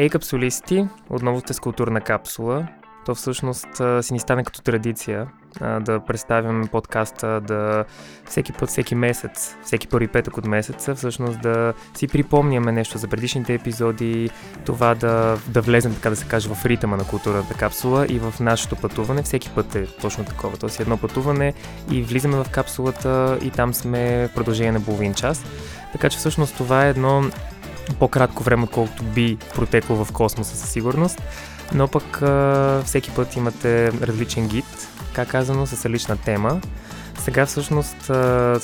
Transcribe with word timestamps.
Ей, 0.00 0.08
капсулисти, 0.08 0.86
отново 1.10 1.40
сте 1.40 1.54
с 1.54 1.60
културна 1.60 2.00
капсула. 2.00 2.66
То 3.06 3.14
всъщност 3.14 3.68
си 4.00 4.12
ни 4.12 4.18
стане 4.18 4.44
като 4.44 4.62
традиция 4.62 5.26
да 5.60 6.00
представяме 6.06 6.66
подкаста 6.66 7.40
да 7.40 7.84
всеки 8.26 8.52
път, 8.52 8.68
всеки 8.68 8.94
месец, 8.94 9.56
всеки 9.64 9.88
първи 9.88 10.08
петък 10.08 10.36
от 10.36 10.46
месеца, 10.46 10.94
всъщност 10.94 11.40
да 11.40 11.74
си 11.94 12.08
припомняме 12.08 12.72
нещо 12.72 12.98
за 12.98 13.08
предишните 13.08 13.54
епизоди, 13.54 14.30
това 14.64 14.94
да, 14.94 15.38
да 15.48 15.60
влезем, 15.60 15.94
така 15.94 16.10
да 16.10 16.16
се 16.16 16.26
каже, 16.26 16.48
в 16.48 16.66
ритъма 16.66 16.96
на 16.96 17.04
културната 17.04 17.54
капсула 17.54 18.06
и 18.08 18.18
в 18.18 18.34
нашето 18.40 18.76
пътуване. 18.76 19.22
Всеки 19.22 19.50
път 19.50 19.74
е 19.74 19.86
точно 19.86 20.24
такова. 20.24 20.56
Тоест 20.56 20.80
едно 20.80 20.96
пътуване 20.96 21.54
и 21.90 22.02
влизаме 22.02 22.44
в 22.44 22.50
капсулата 22.50 23.38
и 23.42 23.50
там 23.50 23.74
сме 23.74 24.28
в 24.28 24.34
продължение 24.34 24.72
на 24.72 24.84
половин 24.84 25.14
час. 25.14 25.44
Така 25.92 26.08
че 26.08 26.18
всъщност 26.18 26.56
това 26.56 26.86
е 26.86 26.90
едно 26.90 27.24
по-кратко 27.98 28.42
време, 28.42 28.64
отколкото 28.64 29.02
би 29.02 29.38
протекло 29.54 30.04
в 30.04 30.12
космоса 30.12 30.56
със 30.56 30.70
сигурност. 30.70 31.22
Но 31.74 31.88
пък 31.88 32.22
всеки 32.84 33.10
път 33.10 33.36
имате 33.36 33.92
различен 33.92 34.48
гид, 34.48 34.88
как 35.12 35.28
казано, 35.28 35.66
с 35.66 35.84
различна 35.84 36.16
тема. 36.16 36.60
Сега 37.18 37.46
всъщност 37.46 37.96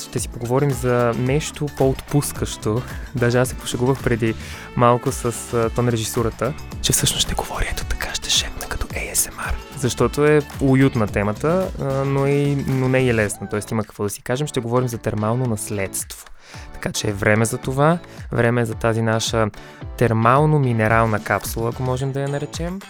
ще 0.08 0.18
си 0.18 0.28
поговорим 0.28 0.70
за 0.70 1.12
нещо 1.18 1.66
по-отпускащо. 1.78 2.82
Даже 3.14 3.38
аз 3.38 3.48
се 3.48 3.54
пошегувах 3.54 4.02
преди 4.02 4.34
малко 4.76 5.12
с 5.12 5.54
а, 5.54 5.70
тон 5.70 5.88
режисурата, 5.88 6.54
че 6.82 6.92
всъщност 6.92 7.22
ще 7.22 7.34
говоря 7.34 7.66
ето 7.72 7.84
така, 7.84 8.14
ще 8.14 8.30
шепна 8.30 8.68
като 8.68 8.86
ASMR. 8.86 9.54
Защото 9.78 10.26
е 10.26 10.42
уютна 10.60 11.06
темата, 11.06 11.68
но, 12.06 12.26
и, 12.26 12.54
но 12.54 12.88
не 12.88 13.08
е 13.08 13.14
лесна, 13.14 13.48
т.е. 13.48 13.60
има 13.70 13.84
какво 13.84 14.04
да 14.04 14.10
си 14.10 14.22
кажем. 14.22 14.46
Ще 14.46 14.60
говорим 14.60 14.88
за 14.88 14.98
термално 14.98 15.46
наследство. 15.46 16.26
Така 16.73 16.92
че 16.92 17.09
е 17.09 17.12
време 17.12 17.45
за 17.45 17.59
това, 17.59 17.98
време 18.32 18.60
е 18.60 18.64
за 18.64 18.74
тази 18.74 19.02
наша 19.02 19.50
термално-минерална 19.98 21.24
капсула, 21.24 21.70
ако 21.70 21.82
можем 21.82 22.12
да 22.12 22.20
я 22.20 22.28
наречем. 22.28 22.80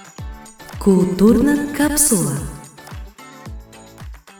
Културна 0.80 1.72
капсула. 1.76 2.32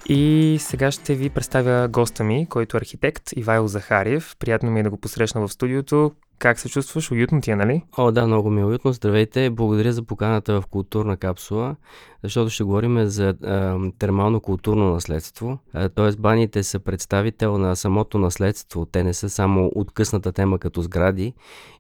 И 0.09 0.57
сега 0.61 0.91
ще 0.91 1.15
ви 1.15 1.31
представя 1.31 1.89
госта 1.89 2.25
ми, 2.25 2.47
който 2.49 2.77
е 2.77 2.81
архитект 2.81 3.23
Ивайло 3.37 3.69
Захариев. 3.69 4.37
Приятно 4.39 4.71
ми 4.71 4.81
е 4.81 4.83
да 4.83 4.91
го 4.91 4.97
посрещна 4.97 5.41
в 5.41 5.53
студиото. 5.53 6.13
Как 6.39 6.59
се 6.59 6.69
чувстваш? 6.69 7.11
Уютно 7.11 7.41
ти 7.41 7.51
е, 7.51 7.57
нали? 7.57 7.83
О, 7.99 8.13
да, 8.13 8.27
много 8.27 8.51
ми 8.51 8.61
е 8.61 8.65
уютно. 8.65 8.93
Здравейте. 8.93 9.51
Благодаря 9.51 9.93
за 9.93 10.03
поканата 10.03 10.61
в 10.61 10.67
културна 10.67 11.17
капсула, 11.17 11.77
защото 12.23 12.51
ще 12.51 12.65
говорим 12.65 13.07
за 13.07 13.29
а, 13.29 13.79
термално 13.99 14.41
културно 14.41 14.93
наследство. 14.93 15.59
Тоест, 15.95 16.21
баните 16.21 16.63
са 16.63 16.79
представител 16.79 17.59
на 17.59 17.77
самото 17.77 18.19
наследство. 18.19 18.87
Те 18.87 19.05
не 19.05 19.15
са 19.15 19.31
само 19.31 19.71
откъсната 19.75 20.33
тема 20.33 20.59
като 20.59 20.83
сгради. 20.83 21.35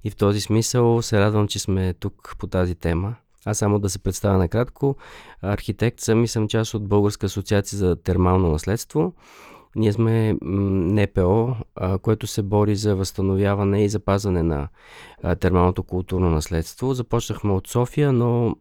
И 0.04 0.10
в 0.10 0.16
този 0.16 0.40
смисъл 0.40 1.02
се 1.02 1.20
радвам, 1.20 1.48
че 1.48 1.58
сме 1.58 1.94
тук 1.94 2.34
по 2.38 2.46
тази 2.46 2.74
тема. 2.74 3.14
Аз 3.44 3.58
само 3.58 3.78
да 3.78 3.88
се 3.88 3.98
представя 3.98 4.38
накратко. 4.38 4.96
Архитект 5.42 6.00
съм 6.00 6.24
и 6.24 6.28
съм 6.28 6.48
част 6.48 6.74
от 6.74 6.88
Българска 6.88 7.26
асоциация 7.26 7.78
за 7.78 7.96
термално 7.96 8.52
наследство. 8.52 9.12
Ние 9.76 9.92
сме 9.92 10.36
НПО, 10.42 11.56
което 12.02 12.26
се 12.26 12.42
бори 12.42 12.76
за 12.76 12.96
възстановяване 12.96 13.84
и 13.84 13.88
запазване 13.88 14.42
на 14.42 14.68
термалното 15.40 15.82
културно 15.82 16.30
наследство. 16.30 16.94
Започнахме 16.94 17.52
от 17.52 17.68
София, 17.68 18.12
но 18.12 18.56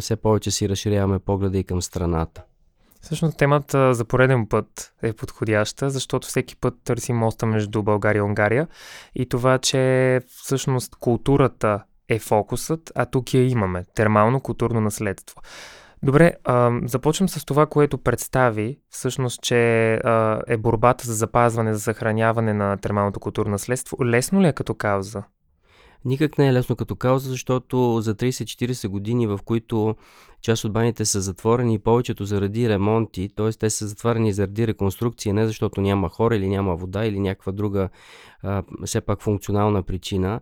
все 0.00 0.16
повече 0.16 0.50
си 0.50 0.68
разширяваме 0.68 1.18
погледа 1.18 1.58
и 1.58 1.64
към 1.64 1.82
страната. 1.82 2.42
Всъщност 3.00 3.38
темата 3.38 3.94
за 3.94 4.04
пореден 4.04 4.46
път 4.46 4.94
е 5.02 5.12
подходяща, 5.12 5.90
защото 5.90 6.28
всеки 6.28 6.56
път 6.56 6.74
търсим 6.84 7.16
моста 7.16 7.46
между 7.46 7.82
България 7.82 8.20
и 8.20 8.22
Унгария 8.22 8.68
и 9.14 9.28
това, 9.28 9.58
че 9.58 10.20
всъщност 10.26 10.96
културата 10.96 11.82
е 12.08 12.18
фокусът, 12.18 12.92
а 12.94 13.06
тук 13.06 13.34
я 13.34 13.48
имаме 13.48 13.84
термално 13.94 14.40
културно 14.40 14.80
наследство. 14.80 15.40
Добре, 16.04 16.32
а, 16.44 16.80
започвам 16.84 17.28
с 17.28 17.44
това, 17.44 17.66
което 17.66 17.98
представи, 17.98 18.78
всъщност, 18.90 19.42
че 19.42 19.92
а, 19.94 20.42
е 20.46 20.56
борбата 20.56 21.06
за 21.06 21.14
запазване, 21.14 21.74
за 21.74 21.80
съхраняване 21.80 22.54
на 22.54 22.76
термалното 22.76 23.20
културно 23.20 23.50
наследство. 23.50 24.04
Лесно 24.04 24.42
ли 24.42 24.46
е 24.46 24.52
като 24.52 24.74
кауза? 24.74 25.22
Никак 26.04 26.38
не 26.38 26.48
е 26.48 26.52
лесно 26.52 26.76
като 26.76 26.96
кауза, 26.96 27.30
защото 27.30 28.00
за 28.00 28.14
30-40 28.14 28.88
години, 28.88 29.26
в 29.26 29.40
които 29.44 29.96
част 30.42 30.64
от 30.64 30.72
баните 30.72 31.04
са 31.04 31.20
затворени, 31.20 31.78
повечето 31.78 32.24
заради 32.24 32.68
ремонти, 32.68 33.28
т.е. 33.36 33.50
те 33.50 33.70
са 33.70 33.86
затворени 33.86 34.32
заради 34.32 34.66
реконструкция, 34.66 35.34
не 35.34 35.46
защото 35.46 35.80
няма 35.80 36.08
хора 36.08 36.36
или 36.36 36.48
няма 36.48 36.76
вода 36.76 37.04
или 37.04 37.20
някаква 37.20 37.52
друга 37.52 37.88
а, 38.42 38.62
все 38.84 39.00
пак 39.00 39.22
функционална 39.22 39.82
причина, 39.82 40.40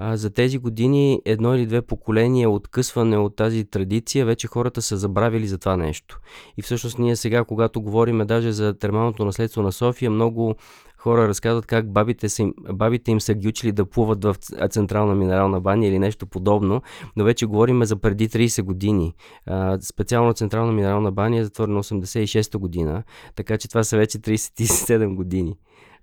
за 0.00 0.30
тези 0.30 0.58
години 0.58 1.22
едно 1.24 1.54
или 1.54 1.66
две 1.66 1.82
поколения 1.82 2.50
откъсване 2.50 3.18
от 3.18 3.36
тази 3.36 3.64
традиция, 3.64 4.26
вече 4.26 4.46
хората 4.46 4.82
са 4.82 4.96
забравили 4.96 5.46
за 5.46 5.58
това 5.58 5.76
нещо. 5.76 6.20
И 6.56 6.62
всъщност 6.62 6.98
ние 6.98 7.16
сега, 7.16 7.44
когато 7.44 7.82
говорим 7.82 8.18
даже 8.18 8.52
за 8.52 8.78
термалното 8.78 9.24
наследство 9.24 9.62
на 9.62 9.72
София, 9.72 10.10
много 10.10 10.54
хора 10.98 11.28
разказват 11.28 11.66
как 11.66 11.92
бабите, 11.92 12.28
са 12.28 12.42
им, 12.42 12.54
бабите 12.72 13.10
им 13.10 13.20
са 13.20 13.34
ги 13.34 13.48
учили 13.48 13.72
да 13.72 13.84
плуват 13.84 14.24
в 14.24 14.36
централна 14.70 15.14
минерална 15.14 15.60
баня 15.60 15.86
или 15.86 15.98
нещо 15.98 16.26
подобно, 16.26 16.82
но 17.16 17.24
вече 17.24 17.46
говорим 17.46 17.84
за 17.84 17.96
преди 17.96 18.28
30 18.28 18.62
години. 18.62 19.14
А, 19.46 19.78
специално 19.80 20.32
централна 20.32 20.72
минерална 20.72 21.12
баня 21.12 21.38
е 21.38 21.44
затворена 21.44 21.82
86-та 21.82 22.58
година, 22.58 23.02
така 23.34 23.58
че 23.58 23.68
това 23.68 23.84
са 23.84 23.96
вече 23.96 24.18
37 24.18 25.14
години. 25.14 25.56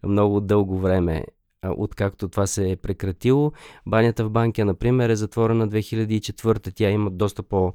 Много 0.03 0.41
дълго 0.41 0.79
време 0.79 1.25
откакто 1.69 2.27
това 2.29 2.47
се 2.47 2.71
е 2.71 2.75
прекратило. 2.75 3.51
Банята 3.85 4.25
в 4.25 4.29
Банкия, 4.29 4.65
например, 4.65 5.09
е 5.09 5.15
затворена 5.15 5.69
2004. 5.69 6.75
Тя 6.75 6.89
има 6.89 7.11
доста 7.11 7.43
по, 7.43 7.73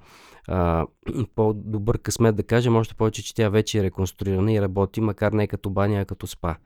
а, 0.48 0.86
по-добър 1.34 1.98
късмет, 1.98 2.36
да 2.36 2.42
кажем, 2.42 2.76
още 2.76 2.94
повече, 2.94 3.24
че 3.24 3.34
тя 3.34 3.48
вече 3.48 3.78
е 3.78 3.82
реконструирана 3.82 4.52
и 4.52 4.60
работи, 4.60 5.00
макар 5.00 5.32
не 5.32 5.46
като 5.46 5.70
баня, 5.70 6.00
а 6.00 6.04
като 6.04 6.26
спа. 6.26 6.56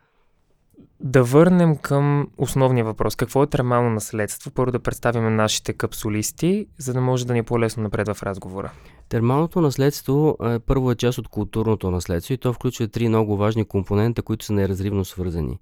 Да 1.00 1.24
върнем 1.24 1.76
към 1.76 2.28
основния 2.38 2.84
въпрос. 2.84 3.16
Какво 3.16 3.42
е 3.42 3.46
термално 3.46 3.90
наследство? 3.90 4.50
Първо 4.50 4.72
да 4.72 4.78
представим 4.78 5.36
нашите 5.36 5.72
капсулисти, 5.72 6.66
за 6.78 6.92
да 6.92 7.00
може 7.00 7.26
да 7.26 7.32
ни 7.32 7.38
е 7.38 7.42
по-лесно 7.42 7.82
напред 7.82 8.08
в 8.08 8.22
разговора. 8.22 8.72
Термалното 9.08 9.60
наследство 9.60 10.36
е 10.44 10.58
първо 10.58 10.90
е 10.90 10.94
част 10.94 11.18
от 11.18 11.28
културното 11.28 11.90
наследство 11.90 12.34
и 12.34 12.38
то 12.38 12.52
включва 12.52 12.88
три 12.88 13.08
много 13.08 13.36
важни 13.36 13.64
компонента, 13.64 14.22
които 14.22 14.44
са 14.44 14.52
неразривно 14.52 15.04
свързани. 15.04 15.58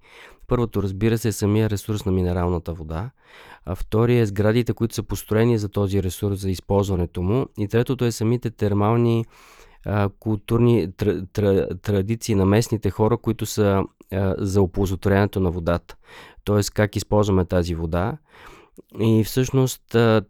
Първото, 0.46 0.82
разбира 0.82 1.18
се, 1.18 1.28
е 1.28 1.32
самия 1.32 1.70
ресурс 1.70 2.04
на 2.04 2.12
минералната 2.12 2.72
вода, 2.72 3.10
а 3.64 3.74
втория 3.74 4.22
е 4.22 4.26
сградите, 4.26 4.72
които 4.72 4.94
са 4.94 5.02
построени 5.02 5.58
за 5.58 5.68
този 5.68 6.02
ресурс, 6.02 6.40
за 6.40 6.50
използването 6.50 7.22
му 7.22 7.46
и 7.58 7.68
третото 7.68 8.04
е 8.04 8.12
самите 8.12 8.50
термални 8.50 9.24
културни 10.18 10.92
тр, 10.92 11.22
тр, 11.32 11.66
традиции 11.82 12.34
на 12.34 12.46
местните 12.46 12.90
хора, 12.90 13.16
които 13.16 13.46
са 13.46 13.84
за 14.38 14.62
оползотворението 14.62 15.40
на 15.40 15.50
водата. 15.50 15.96
Тоест 16.44 16.70
как 16.70 16.96
използваме 16.96 17.44
тази 17.44 17.74
вода. 17.74 18.16
И 19.00 19.24
всъщност 19.24 19.82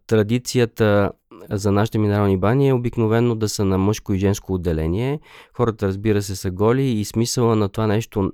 традицията 0.07 1.13
за 1.51 1.73
нашите 1.73 1.99
минерални 1.99 2.37
бани 2.37 2.69
е 2.69 2.73
обикновено 2.73 3.35
да 3.35 3.49
са 3.49 3.65
на 3.65 3.79
мъжко 3.79 4.15
и 4.15 4.19
женско 4.19 4.55
отделение. 4.55 5.21
Хората, 5.57 5.87
разбира 5.87 6.23
се, 6.23 6.37
са 6.37 6.51
голи 6.51 6.83
и 6.83 7.05
смисъла 7.05 7.57
на 7.57 7.69
това 7.69 7.87
нещо 7.87 8.33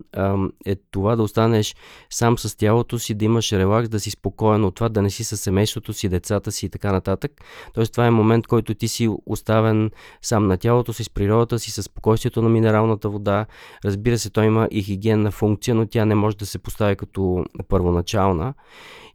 е 0.67 0.77
това 0.91 1.17
да 1.17 1.23
останеш 1.23 1.77
сам 2.11 2.39
с 2.39 2.57
тялото 2.57 2.99
си, 2.99 3.15
да 3.15 3.25
имаш 3.25 3.53
релакс, 3.53 3.89
да 3.89 4.01
си 4.01 4.11
спокоен 4.11 4.65
от 4.65 4.75
това, 4.75 4.89
да 4.89 5.03
не 5.03 5.11
си 5.11 5.25
с 5.25 5.37
семейството 5.37 5.93
си, 5.93 6.09
децата 6.09 6.53
си 6.53 6.67
и 6.67 6.69
така 6.69 6.93
нататък. 6.93 7.33
Тоест 7.75 7.93
това 7.93 8.07
е 8.07 8.11
момент, 8.11 8.47
който 8.47 8.75
ти 8.75 8.89
си 8.89 9.09
оставен 9.27 9.91
сам 10.23 10.47
на 10.47 10.57
тялото 10.57 10.93
си, 10.93 11.05
с 11.05 11.11
природата 11.11 11.59
си, 11.59 11.71
с 11.71 11.83
спокойствието 11.83 12.43
на 12.43 12.49
минералната 12.49 13.09
вода. 13.09 13.47
Разбира 13.85 14.19
се, 14.19 14.31
той 14.31 14.47
има 14.47 14.69
и 14.71 14.83
хигиенна 14.83 15.31
функция, 15.31 15.75
но 15.75 15.87
тя 15.87 16.05
не 16.05 16.15
може 16.15 16.37
да 16.37 16.47
се 16.47 16.59
постави 16.59 16.97
като 16.97 17.45
първоначална. 17.69 18.55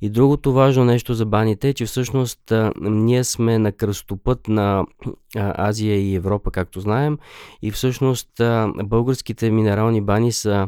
И 0.01 0.09
другото 0.09 0.53
важно 0.53 0.85
нещо 0.85 1.13
за 1.13 1.25
баните 1.25 1.69
е, 1.69 1.73
че 1.73 1.85
всъщност 1.85 2.51
а, 2.51 2.72
ние 2.81 3.23
сме 3.23 3.59
на 3.59 3.72
кръстопът 3.72 4.48
на 4.48 4.86
а, 5.36 5.69
Азия 5.69 5.95
и 5.95 6.15
Европа, 6.15 6.51
както 6.51 6.80
знаем. 6.80 7.18
И 7.62 7.71
всъщност 7.71 8.39
а, 8.39 8.71
българските 8.83 9.51
минерални 9.51 10.01
бани 10.01 10.31
са 10.31 10.68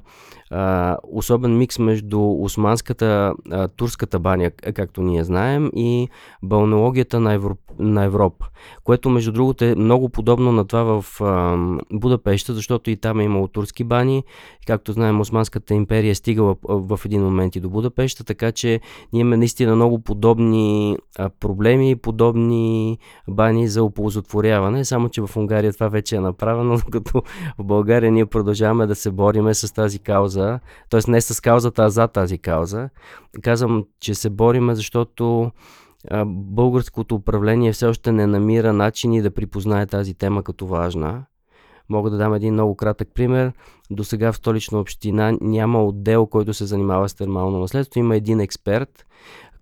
особен 1.03 1.57
микс 1.57 1.79
между 1.79 2.41
османската, 2.41 3.33
а, 3.51 3.67
турската 3.67 4.19
баня, 4.19 4.51
както 4.51 5.01
ние 5.01 5.23
знаем, 5.23 5.71
и 5.75 6.09
балнеологията 6.43 7.19
на, 7.19 7.33
Европ, 7.33 7.59
на 7.79 8.03
Европа. 8.03 8.45
Което, 8.83 9.09
между 9.09 9.31
другото, 9.31 9.65
е 9.65 9.75
много 9.75 10.09
подобно 10.09 10.51
на 10.51 10.65
това 10.65 11.01
в 11.01 11.21
а, 11.21 11.57
Будапеща, 11.93 12.53
защото 12.53 12.89
и 12.89 12.95
там 12.95 13.19
е 13.19 13.23
имало 13.23 13.47
турски 13.47 13.83
бани. 13.83 14.23
Както 14.67 14.91
знаем, 14.91 15.21
Османската 15.21 15.73
империя 15.73 16.11
е 16.11 16.15
стигала 16.15 16.55
в 16.63 16.99
един 17.05 17.23
момент 17.23 17.55
и 17.55 17.59
до 17.59 17.69
Будапеща, 17.69 18.23
така 18.23 18.51
че 18.51 18.79
ние 19.13 19.21
имаме 19.21 19.37
наистина 19.37 19.75
много 19.75 19.99
подобни 19.99 20.97
а, 21.17 21.29
проблеми, 21.29 21.95
подобни 21.95 22.97
бани 23.27 23.67
за 23.67 23.83
оползотворяване, 23.83 24.85
само 24.85 25.09
че 25.09 25.21
в 25.21 25.37
Унгария 25.37 25.73
това 25.73 25.87
вече 25.87 26.15
е 26.15 26.19
направено, 26.19 26.77
като 26.91 27.23
в 27.57 27.63
България 27.63 28.11
ние 28.11 28.25
продължаваме 28.25 28.87
да 28.87 28.95
се 28.95 29.11
бориме 29.11 29.53
с 29.53 29.73
тази 29.73 29.99
кауза, 29.99 30.42
т.е. 30.89 31.11
не 31.11 31.21
с 31.21 31.41
каузата, 31.41 31.83
а 31.83 31.89
за 31.89 32.07
тази 32.07 32.37
кауза. 32.37 32.89
Казвам, 33.41 33.85
че 33.99 34.15
се 34.15 34.29
бориме, 34.29 34.75
защото 34.75 35.51
българското 36.25 37.15
управление 37.15 37.73
все 37.73 37.85
още 37.85 38.11
не 38.11 38.27
намира 38.27 38.73
начини 38.73 39.21
да 39.21 39.31
припознае 39.31 39.85
тази 39.85 40.13
тема 40.13 40.43
като 40.43 40.67
важна. 40.67 41.25
Мога 41.89 42.09
да 42.09 42.17
дам 42.17 42.33
един 42.33 42.53
много 42.53 42.75
кратък 42.75 43.09
пример. 43.13 43.51
До 43.91 44.03
сега 44.03 44.31
в 44.31 44.37
столична 44.37 44.79
община 44.79 45.37
няма 45.41 45.85
отдел, 45.85 46.25
който 46.25 46.53
се 46.53 46.65
занимава 46.65 47.09
с 47.09 47.13
термално 47.13 47.59
наследство. 47.59 47.99
Има 47.99 48.15
един 48.15 48.39
експерт, 48.39 49.05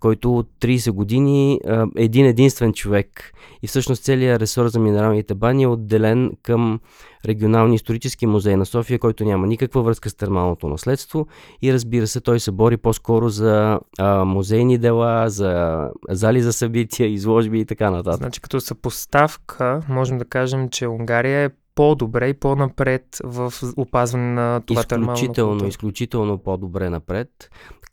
който 0.02 0.36
от 0.36 0.48
30 0.60 0.90
години 0.90 1.60
е 1.96 2.04
един 2.04 2.26
единствен 2.26 2.72
човек. 2.72 3.32
И 3.62 3.66
всъщност 3.66 4.04
целият 4.04 4.40
ресор 4.40 4.68
за 4.68 4.78
минералните 4.78 5.34
бани 5.34 5.62
е 5.62 5.66
отделен 5.66 6.30
към 6.42 6.80
регионалния 7.26 7.74
исторически 7.74 8.26
музей 8.26 8.56
на 8.56 8.66
София, 8.66 8.98
който 8.98 9.24
няма 9.24 9.46
никаква 9.46 9.82
връзка 9.82 10.10
с 10.10 10.14
термалното 10.14 10.68
наследство. 10.68 11.26
И 11.62 11.72
разбира 11.72 12.06
се, 12.06 12.20
той 12.20 12.40
се 12.40 12.50
бори 12.50 12.76
по-скоро 12.76 13.28
за 13.28 13.80
а, 13.98 14.24
музейни 14.24 14.78
дела, 14.78 15.30
за 15.30 15.80
зали 16.08 16.42
за 16.42 16.52
събития, 16.52 17.08
изложби 17.12 17.60
и 17.60 17.64
така 17.64 17.90
нататък. 17.90 18.18
Значи 18.18 18.40
като 18.40 18.60
съпоставка, 18.60 19.80
можем 19.88 20.18
да 20.18 20.24
кажем, 20.24 20.68
че 20.68 20.88
Унгария 20.88 21.44
е 21.44 21.50
по-добре 21.74 22.28
и 22.28 22.34
по-напред 22.34 23.04
в 23.24 23.52
опазване 23.76 24.32
на 24.32 24.60
това 24.66 24.80
изключително, 24.80 25.66
изключително 25.66 26.38
по-добре 26.38 26.90
напред. 26.90 27.28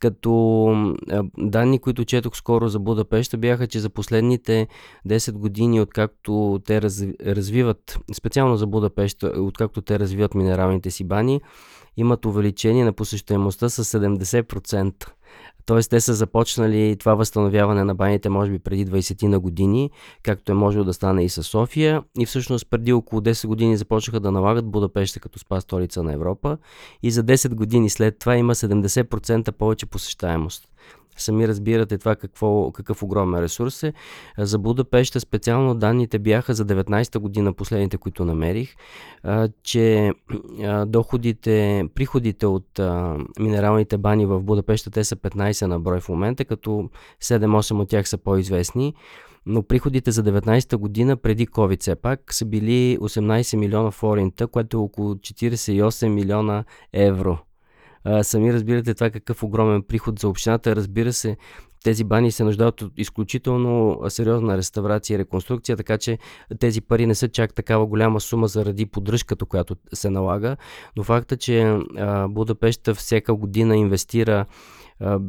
Като 0.00 0.94
данни, 1.38 1.78
които 1.78 2.04
четох 2.04 2.36
скоро 2.36 2.68
за 2.68 2.78
Будапешта, 2.78 3.38
бяха, 3.38 3.66
че 3.66 3.80
за 3.80 3.90
последните 3.90 4.68
10 5.08 5.32
години, 5.32 5.80
откакто 5.80 6.60
те 6.66 6.82
развиват, 7.26 7.98
специално 8.16 8.56
за 8.56 8.66
Будапешта, 8.66 9.32
откакто 9.36 9.82
те 9.82 9.98
развиват 9.98 10.34
минералните 10.34 10.90
си 10.90 11.04
бани, 11.04 11.40
имат 11.96 12.24
увеличение 12.24 12.84
на 12.84 12.92
посещаемостта 12.92 13.68
с 13.68 13.84
70%. 13.84 15.10
Тоест, 15.66 15.90
те 15.90 16.00
са 16.00 16.14
започнали 16.14 16.96
това 16.98 17.14
възстановяване 17.14 17.84
на 17.84 17.94
баните, 17.94 18.28
може 18.28 18.50
би 18.50 18.58
преди 18.58 18.86
20 18.86 19.26
на 19.26 19.40
години, 19.40 19.90
както 20.22 20.52
е 20.52 20.54
можело 20.54 20.84
да 20.84 20.92
стане 20.92 21.24
и 21.24 21.28
с 21.28 21.42
София. 21.42 22.02
И 22.18 22.26
всъщност 22.26 22.70
преди 22.70 22.92
около 22.92 23.22
10 23.22 23.46
години 23.46 23.76
започнаха 23.76 24.20
да 24.20 24.32
налагат 24.32 24.66
Будапеща 24.66 25.20
като 25.20 25.38
спа 25.38 25.60
столица 25.60 26.02
на 26.02 26.12
Европа. 26.12 26.58
И 27.02 27.10
за 27.10 27.24
10 27.24 27.54
години 27.54 27.90
след 27.90 28.18
това 28.18 28.36
има 28.36 28.54
70% 28.54 29.52
повече 29.52 29.86
посещаемост. 29.86 30.69
Сами 31.22 31.48
разбирате 31.48 31.98
това 31.98 32.16
какво, 32.16 32.72
какъв 32.72 33.02
огромен 33.02 33.40
ресурс 33.40 33.82
е. 33.82 33.92
За 34.38 34.58
Будапеща 34.58 35.20
специално 35.20 35.74
данните 35.74 36.18
бяха 36.18 36.54
за 36.54 36.66
19-та 36.66 37.18
година, 37.18 37.52
последните, 37.52 37.96
които 37.96 38.24
намерих, 38.24 38.74
че 39.62 40.12
доходите, 40.86 41.84
приходите 41.94 42.46
от 42.46 42.80
минералните 43.40 43.98
бани 43.98 44.26
в 44.26 44.40
Будапеща, 44.40 44.90
те 44.90 45.04
са 45.04 45.16
15 45.16 45.66
на 45.66 45.80
брой 45.80 46.00
в 46.00 46.08
момента, 46.08 46.44
като 46.44 46.90
7-8 47.22 47.80
от 47.82 47.88
тях 47.88 48.08
са 48.08 48.18
по-известни 48.18 48.94
но 49.46 49.62
приходите 49.62 50.10
за 50.10 50.24
19-та 50.24 50.76
година 50.76 51.16
преди 51.16 51.46
COVID 51.46 51.80
все 51.80 51.94
пак 51.94 52.34
са 52.34 52.44
били 52.44 52.98
18 53.00 53.56
милиона 53.56 53.90
форинта, 53.90 54.46
което 54.46 54.76
е 54.76 54.80
около 54.80 55.14
48 55.14 56.08
милиона 56.08 56.64
евро. 56.92 57.38
Сами 58.22 58.52
разбирате 58.52 58.94
това 58.94 59.10
какъв 59.10 59.42
огромен 59.42 59.82
приход 59.82 60.18
за 60.18 60.28
общината. 60.28 60.76
Разбира 60.76 61.12
се, 61.12 61.36
тези 61.84 62.04
бани 62.04 62.32
се 62.32 62.44
нуждаят 62.44 62.82
от 62.82 62.92
изключително 62.96 64.00
сериозна 64.08 64.56
реставрация 64.56 65.14
и 65.14 65.18
реконструкция, 65.18 65.76
така 65.76 65.98
че 65.98 66.18
тези 66.58 66.80
пари 66.80 67.06
не 67.06 67.14
са 67.14 67.28
чак 67.28 67.54
такава 67.54 67.86
голяма 67.86 68.20
сума 68.20 68.48
заради 68.48 68.86
поддръжката, 68.86 69.44
която 69.44 69.76
се 69.92 70.10
налага. 70.10 70.56
Но 70.96 71.02
факта, 71.02 71.36
че 71.36 71.62
а, 71.62 72.28
Будапешта 72.28 72.94
всяка 72.94 73.34
година 73.34 73.76
инвестира 73.76 74.46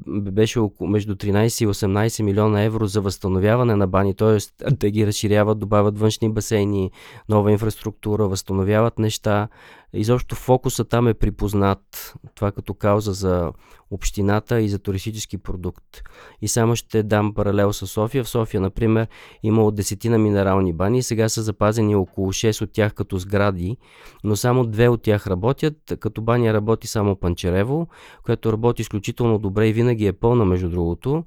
беше 0.07 0.59
между 0.81 1.15
13 1.15 1.63
и 1.63 1.67
18 1.67 2.23
милиона 2.23 2.63
евро 2.63 2.87
за 2.87 3.01
възстановяване 3.01 3.75
на 3.75 3.87
бани, 3.87 4.15
т.е. 4.15 4.71
да 4.71 4.89
ги 4.89 5.07
разширяват, 5.07 5.59
добавят 5.59 5.99
външни 5.99 6.29
басейни, 6.29 6.91
нова 7.29 7.51
инфраструктура, 7.51 8.27
възстановяват 8.27 8.99
неща. 8.99 9.47
Изобщо 9.93 10.35
фокуса 10.35 10.85
там 10.85 11.07
е 11.07 11.13
припознат. 11.13 12.13
Това 12.35 12.51
като 12.51 12.73
кауза 12.73 13.13
за 13.13 13.51
общината 13.91 14.61
и 14.61 14.69
за 14.69 14.79
туристически 14.79 15.37
продукт. 15.37 16.01
И 16.41 16.47
само 16.47 16.75
ще 16.75 17.03
дам 17.03 17.33
паралел 17.33 17.73
с 17.73 17.87
София. 17.87 18.23
В 18.23 18.29
София, 18.29 18.61
например, 18.61 19.07
има 19.43 19.63
от 19.63 19.75
десетина 19.75 20.17
минерални 20.17 20.73
бани. 20.73 21.03
Сега 21.03 21.29
са 21.29 21.41
запазени 21.41 21.95
около 21.95 22.33
6 22.33 22.61
от 22.61 22.71
тях 22.71 22.93
като 22.93 23.17
сгради, 23.17 23.77
но 24.23 24.35
само 24.35 24.65
две 24.65 24.87
от 24.87 25.01
тях 25.01 25.27
работят. 25.27 25.93
Като 25.99 26.21
баня 26.21 26.53
работи 26.53 26.87
само 26.87 27.15
Панчерево, 27.15 27.87
което 28.23 28.53
работи 28.53 28.81
изключително 28.81 29.39
добре 29.39 29.67
и 29.67 29.73
винаги 29.73 30.07
е 30.07 30.13
пълна, 30.13 30.45
между 30.45 30.69
другото. 30.69 31.23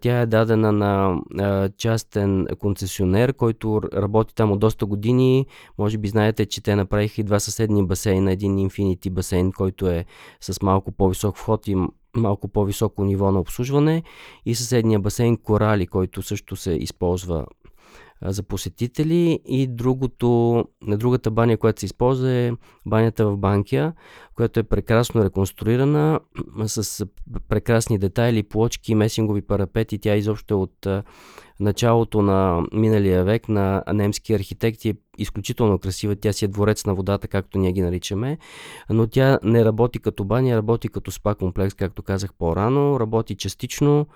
Тя 0.00 0.20
е 0.20 0.26
дадена 0.26 0.72
на 1.30 1.70
частен 1.76 2.46
концесионер, 2.58 3.32
който 3.32 3.80
работи 3.94 4.34
там 4.34 4.52
от 4.52 4.60
доста 4.60 4.86
години. 4.86 5.46
Може 5.78 5.98
би 5.98 6.08
знаете, 6.08 6.46
че 6.46 6.62
те 6.62 6.76
направиха 6.76 7.20
и 7.20 7.24
два 7.24 7.40
съседни 7.40 7.86
басейна, 7.86 8.32
един 8.32 8.56
Infinity 8.56 9.10
басейн, 9.10 9.52
който 9.52 9.86
е 9.86 10.04
с 10.40 10.62
малко 10.62 10.92
по-висок 10.92 11.36
вход 11.36 11.68
и 11.68 11.76
малко 12.16 12.48
по-високо 12.48 13.04
ниво 13.04 13.32
на 13.32 13.40
обслужване 13.40 14.02
и 14.46 14.54
съседния 14.54 15.00
басейн 15.00 15.36
Корали, 15.36 15.86
който 15.86 16.22
също 16.22 16.56
се 16.56 16.72
използва 16.72 17.46
за 18.24 18.42
посетители 18.42 19.40
и 19.46 19.66
другото, 19.66 20.64
другата 20.82 21.30
баня, 21.30 21.56
която 21.56 21.80
се 21.80 21.86
използва 21.86 22.30
е 22.30 22.52
банята 22.86 23.26
в 23.26 23.36
Банкия, 23.36 23.92
която 24.34 24.60
е 24.60 24.62
прекрасно 24.62 25.24
реконструирана 25.24 26.20
с 26.66 27.06
прекрасни 27.48 27.98
детайли, 27.98 28.42
плочки, 28.42 28.94
месингови 28.94 29.42
парапети. 29.42 29.98
Тя 29.98 30.16
изобщо 30.16 30.54
е 30.54 30.56
от 30.56 30.86
началото 31.62 32.22
на 32.22 32.62
миналия 32.72 33.24
век 33.24 33.48
на 33.48 33.82
немски 33.92 34.34
архитекти 34.34 34.88
е 34.88 34.94
изключително 35.18 35.78
красива. 35.78 36.16
Тя 36.16 36.32
си 36.32 36.44
е 36.44 36.48
дворец 36.48 36.86
на 36.86 36.94
водата, 36.94 37.28
както 37.28 37.58
ние 37.58 37.72
ги 37.72 37.82
наричаме, 37.82 38.38
но 38.90 39.06
тя 39.06 39.38
не 39.42 39.64
работи 39.64 39.98
като 39.98 40.24
баня, 40.24 40.56
работи 40.56 40.88
като 40.88 41.10
спа 41.10 41.34
комплекс, 41.34 41.74
както 41.74 42.02
казах 42.02 42.34
по-рано, 42.38 43.00
работи 43.00 43.34
частично 43.34 44.06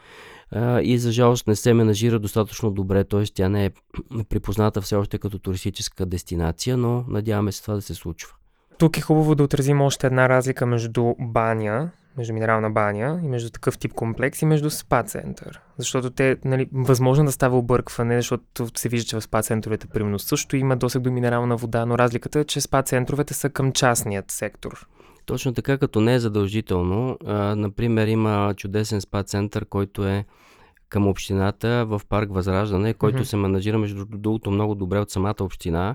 и 0.83 0.99
за 0.99 1.13
жалост 1.13 1.47
не 1.47 1.57
се 1.57 1.75
менажира 1.75 2.19
достатъчно 2.19 2.71
добре, 2.71 3.05
т.е. 3.05 3.25
тя 3.35 3.49
не 3.49 3.65
е 3.65 3.71
припозната 4.29 4.81
все 4.81 4.97
още 4.97 5.19
като 5.19 5.39
туристическа 5.39 6.07
дестинация, 6.07 6.77
но 6.77 7.05
надяваме 7.09 7.53
се 7.53 7.63
това 7.63 7.75
да 7.75 7.83
се 7.83 7.95
случва. 7.95 8.33
Тук 8.79 8.97
е 8.97 9.01
хубаво 9.01 9.35
да 9.35 9.43
отразим 9.43 9.81
още 9.81 10.07
една 10.07 10.29
разлика 10.29 10.67
между 10.67 11.15
баня, 11.21 11.91
между 12.19 12.33
минерална 12.33 12.71
баня 12.71 13.21
и 13.25 13.29
между 13.29 13.51
такъв 13.51 13.79
тип 13.79 13.93
комплекс 13.93 14.43
и 14.43 14.47
между 14.47 14.71
спа 14.71 15.03
център. 15.03 15.61
Защото 15.79 16.11
те, 16.11 16.37
нали, 16.45 16.69
възможно 16.73 17.25
да 17.25 17.33
става 17.33 17.59
объркване, 17.59 18.17
защото 18.17 18.69
се 18.77 18.89
вижда, 18.89 19.09
че 19.09 19.17
в 19.17 19.21
спа 19.21 19.43
центровете 19.43 19.87
примерно 19.87 20.19
също 20.19 20.57
има 20.57 20.77
досег 20.77 21.03
до 21.03 21.11
минерална 21.11 21.57
вода, 21.57 21.87
но 21.87 21.99
разликата 21.99 22.41
е, 22.41 22.45
че 22.45 22.61
спа 22.61 22.83
центровете 22.83 23.35
са 23.35 23.51
към 23.51 23.73
частният 23.73 24.31
сектор. 24.31 24.87
Точно 25.27 25.55
така, 25.55 25.79
като 25.79 26.01
не 26.01 26.15
е 26.15 26.19
задължително. 26.19 27.19
А, 27.27 27.57
например, 27.57 28.07
има 28.07 28.55
чудесен 28.57 29.01
спа 29.01 29.23
център, 29.23 29.65
който 29.65 30.07
е 30.07 30.25
към 30.89 31.09
общината 31.09 31.85
в 31.87 32.01
парк 32.09 32.33
Възраждане, 32.33 32.95
който 32.95 33.19
mm-hmm. 33.19 33.23
се 33.23 33.37
менажира 33.37 33.79
между 33.79 34.05
другото 34.05 34.51
много 34.51 34.75
добре 34.75 34.99
от 34.99 35.11
самата 35.11 35.35
община, 35.41 35.95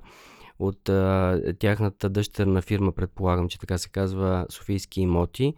от 0.59 0.89
а, 0.89 1.41
тяхната 1.59 2.09
дъщерна 2.09 2.61
фирма, 2.61 2.91
предполагам, 2.91 3.49
че 3.49 3.59
така 3.59 3.77
се 3.77 3.89
казва 3.89 4.45
Софийски 4.49 5.01
имоти. 5.01 5.53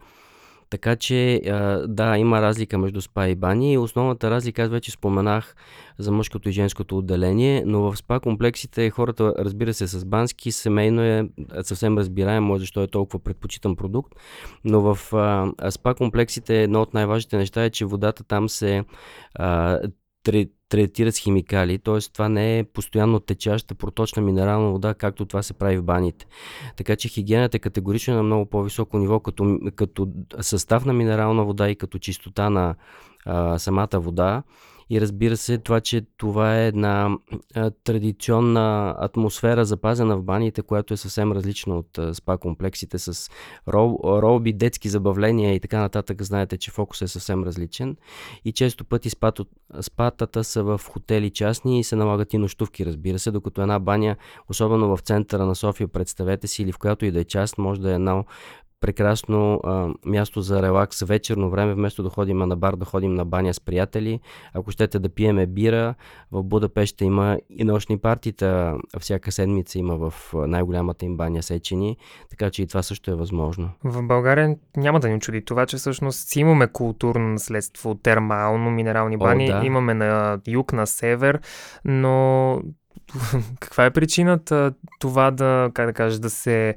Така 0.70 0.96
че, 0.96 1.40
да, 1.88 2.18
има 2.18 2.42
разлика 2.42 2.78
между 2.78 3.00
спа 3.00 3.28
и 3.28 3.34
бани. 3.34 3.78
Основната 3.78 4.30
разлика, 4.30 4.62
аз 4.62 4.70
вече 4.70 4.90
споменах 4.90 5.54
за 5.98 6.12
мъжкото 6.12 6.48
и 6.48 6.52
женското 6.52 6.98
отделение, 6.98 7.62
но 7.66 7.80
в 7.80 7.96
спа 7.96 8.20
комплексите 8.20 8.90
хората, 8.90 9.34
разбира 9.38 9.74
се, 9.74 9.86
с 9.86 10.04
бански, 10.04 10.52
семейно 10.52 11.02
е 11.02 11.28
съвсем 11.62 11.98
разбираемо, 11.98 12.58
защо 12.58 12.82
е 12.82 12.88
толкова 12.88 13.18
предпочитан 13.18 13.76
продукт, 13.76 14.12
но 14.64 14.80
в 14.80 14.98
спа 15.70 15.94
комплексите 15.94 16.62
едно 16.62 16.82
от 16.82 16.94
най-важните 16.94 17.36
неща 17.36 17.64
е, 17.64 17.70
че 17.70 17.84
водата 17.84 18.24
там 18.24 18.48
се 18.48 18.84
третират 20.68 21.14
с 21.14 21.18
химикали, 21.18 21.78
т.е. 21.78 21.98
това 22.12 22.28
не 22.28 22.58
е 22.58 22.64
постоянно 22.64 23.20
течаща 23.20 23.74
проточна 23.74 24.22
минерална 24.22 24.70
вода, 24.70 24.94
както 24.94 25.26
това 25.26 25.42
се 25.42 25.54
прави 25.54 25.76
в 25.76 25.84
баните. 25.84 26.26
Така 26.76 26.96
че 26.96 27.08
хигиената 27.08 27.56
е 27.56 27.60
категорично 27.60 28.14
на 28.14 28.22
много 28.22 28.46
по-високо 28.46 28.98
ниво, 28.98 29.20
като, 29.20 29.58
като 29.76 30.08
състав 30.40 30.84
на 30.84 30.92
минерална 30.92 31.44
вода 31.44 31.70
и 31.70 31.76
като 31.76 31.98
чистота 31.98 32.50
на 32.50 32.74
а, 33.24 33.58
самата 33.58 33.88
вода. 33.92 34.42
И 34.94 35.00
разбира 35.00 35.36
се, 35.36 35.58
това, 35.58 35.80
че 35.80 36.06
това 36.16 36.58
е 36.58 36.66
една 36.66 37.18
традиционна 37.84 38.94
атмосфера, 38.98 39.64
запазена 39.64 40.16
в 40.16 40.22
баните, 40.22 40.62
която 40.62 40.94
е 40.94 40.96
съвсем 40.96 41.32
различна 41.32 41.78
от 41.78 41.98
спа 42.12 42.38
комплексите 42.38 42.98
с 42.98 43.30
рол, 43.68 43.98
ролби, 44.04 44.52
детски 44.52 44.88
забавления 44.88 45.54
и 45.54 45.60
така 45.60 45.80
нататък. 45.80 46.22
Знаете, 46.22 46.58
че 46.58 46.70
фокус 46.70 47.02
е 47.02 47.08
съвсем 47.08 47.44
различен. 47.44 47.96
И 48.44 48.52
често 48.52 48.84
пъти 48.84 49.10
спато, 49.10 49.46
спатата 49.80 50.44
са 50.44 50.62
в 50.62 50.80
хотели 50.88 51.30
частни 51.30 51.80
и 51.80 51.84
се 51.84 51.96
налагат 51.96 52.32
и 52.32 52.38
нощувки, 52.38 52.86
разбира 52.86 53.18
се, 53.18 53.30
докато 53.30 53.62
една 53.62 53.78
баня, 53.78 54.16
особено 54.48 54.96
в 54.96 55.00
центъра 55.00 55.46
на 55.46 55.54
София, 55.54 55.88
представете 55.88 56.46
си, 56.46 56.62
или 56.62 56.72
в 56.72 56.78
която 56.78 57.04
и 57.04 57.10
да 57.10 57.20
е 57.20 57.24
част, 57.24 57.58
може 57.58 57.80
да 57.80 57.90
е 57.90 57.94
една 57.94 58.24
прекрасно 58.84 59.60
а, 59.64 59.88
място 60.06 60.40
за 60.40 60.62
релакс 60.62 61.02
вечерно 61.02 61.50
време, 61.50 61.74
вместо 61.74 62.02
да 62.02 62.08
ходим 62.08 62.38
на 62.38 62.56
бар, 62.56 62.76
да 62.76 62.84
ходим 62.84 63.14
на 63.14 63.24
баня 63.24 63.54
с 63.54 63.60
приятели. 63.60 64.20
Ако 64.54 64.70
щете 64.70 64.98
да 64.98 65.08
пиеме 65.08 65.46
бира, 65.46 65.94
в 66.32 66.42
Будапеща 66.42 67.04
има 67.04 67.38
и 67.50 67.64
нощни 67.64 67.98
партита, 67.98 68.76
всяка 69.00 69.32
седмица 69.32 69.78
има 69.78 69.96
в 69.96 70.14
най-голямата 70.34 71.04
им 71.04 71.16
баня 71.16 71.42
Сечени, 71.42 71.96
така 72.30 72.50
че 72.50 72.62
и 72.62 72.66
това 72.66 72.82
също 72.82 73.10
е 73.10 73.14
възможно. 73.14 73.70
В 73.84 74.02
България 74.02 74.56
няма 74.76 75.00
да 75.00 75.08
ни 75.08 75.20
чуди 75.20 75.44
това, 75.44 75.66
че 75.66 75.76
всъщност 75.76 76.28
си 76.28 76.40
имаме 76.40 76.66
културно 76.66 77.28
наследство, 77.28 77.94
термално, 77.94 78.70
минерални 78.70 79.16
бани, 79.16 79.52
О, 79.52 79.60
да. 79.60 79.66
имаме 79.66 79.94
на 79.94 80.38
юг, 80.46 80.72
на 80.72 80.86
север, 80.86 81.40
но 81.84 82.60
каква 83.60 83.84
е 83.84 83.90
причината 83.90 84.72
това 85.00 85.30
да, 85.30 85.70
как 85.74 85.86
да 85.86 85.92
кажа, 85.92 86.18
да 86.18 86.30
се 86.30 86.74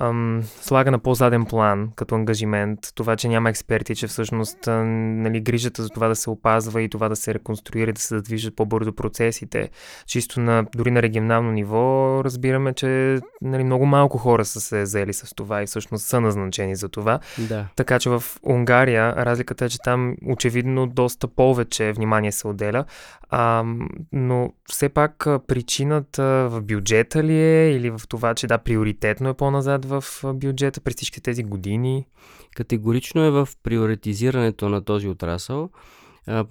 ам, 0.00 0.42
слага 0.60 0.90
на 0.90 0.98
по-заден 0.98 1.44
план 1.44 1.90
като 1.96 2.14
ангажимент. 2.14 2.78
Това, 2.94 3.16
че 3.16 3.28
няма 3.28 3.50
експерти, 3.50 3.96
че 3.96 4.06
всъщност 4.06 4.68
а, 4.68 4.84
нали, 4.84 5.40
грижата 5.40 5.82
за 5.82 5.88
това 5.88 6.08
да 6.08 6.16
се 6.16 6.30
опазва 6.30 6.82
и 6.82 6.88
това 6.88 7.08
да 7.08 7.16
се 7.16 7.34
реконструира 7.34 7.92
да 7.92 8.00
се 8.00 8.14
задвижат 8.14 8.56
по-бързо 8.56 8.92
процесите. 8.92 9.70
Чисто 10.06 10.40
на, 10.40 10.66
дори 10.76 10.90
на 10.90 11.02
регионално 11.02 11.52
ниво 11.52 12.20
разбираме, 12.24 12.72
че 12.72 13.20
нали, 13.42 13.64
много 13.64 13.86
малко 13.86 14.18
хора 14.18 14.44
са 14.44 14.60
се 14.60 14.86
заели 14.86 15.12
с 15.12 15.34
това 15.34 15.62
и 15.62 15.66
всъщност 15.66 16.04
са 16.04 16.20
назначени 16.20 16.76
за 16.76 16.88
това. 16.88 17.18
Да. 17.38 17.66
Така 17.76 17.98
че 17.98 18.10
в 18.10 18.22
Унгария 18.42 19.16
разликата 19.16 19.64
е, 19.64 19.68
че 19.68 19.78
там 19.78 20.16
очевидно 20.26 20.86
доста 20.86 21.28
повече 21.28 21.92
внимание 21.92 22.32
се 22.32 22.48
отделя, 22.48 22.84
а, 23.30 23.64
но 24.12 24.52
все 24.66 24.88
пак 24.88 25.26
причината 25.46 26.48
в 26.50 26.62
бюджета 26.62 27.24
ли 27.24 27.36
е 27.36 27.72
или 27.72 27.90
в 27.90 28.00
това, 28.08 28.34
че 28.34 28.46
да, 28.46 28.58
приоритетно 28.58 29.28
е 29.28 29.34
по-назад 29.34 29.81
в 29.84 30.04
бюджета 30.34 30.80
през 30.80 30.94
всички 30.94 31.20
тези 31.20 31.42
години? 31.42 32.06
Категорично 32.54 33.24
е 33.24 33.30
в 33.30 33.48
приоритизирането 33.62 34.68
на 34.68 34.84
този 34.84 35.08
отрасъл. 35.08 35.70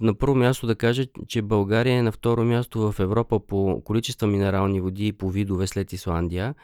На 0.00 0.14
първо 0.14 0.34
място 0.34 0.66
да 0.66 0.74
кажа, 0.74 1.06
че 1.28 1.42
България 1.42 1.98
е 1.98 2.02
на 2.02 2.12
второ 2.12 2.44
място 2.44 2.92
в 2.92 3.00
Европа 3.00 3.40
по 3.40 3.82
количество 3.84 4.26
минерални 4.26 4.80
води 4.80 5.06
и 5.06 5.12
по 5.12 5.30
видове 5.30 5.66
след 5.66 5.92
Исландия. 5.92 6.54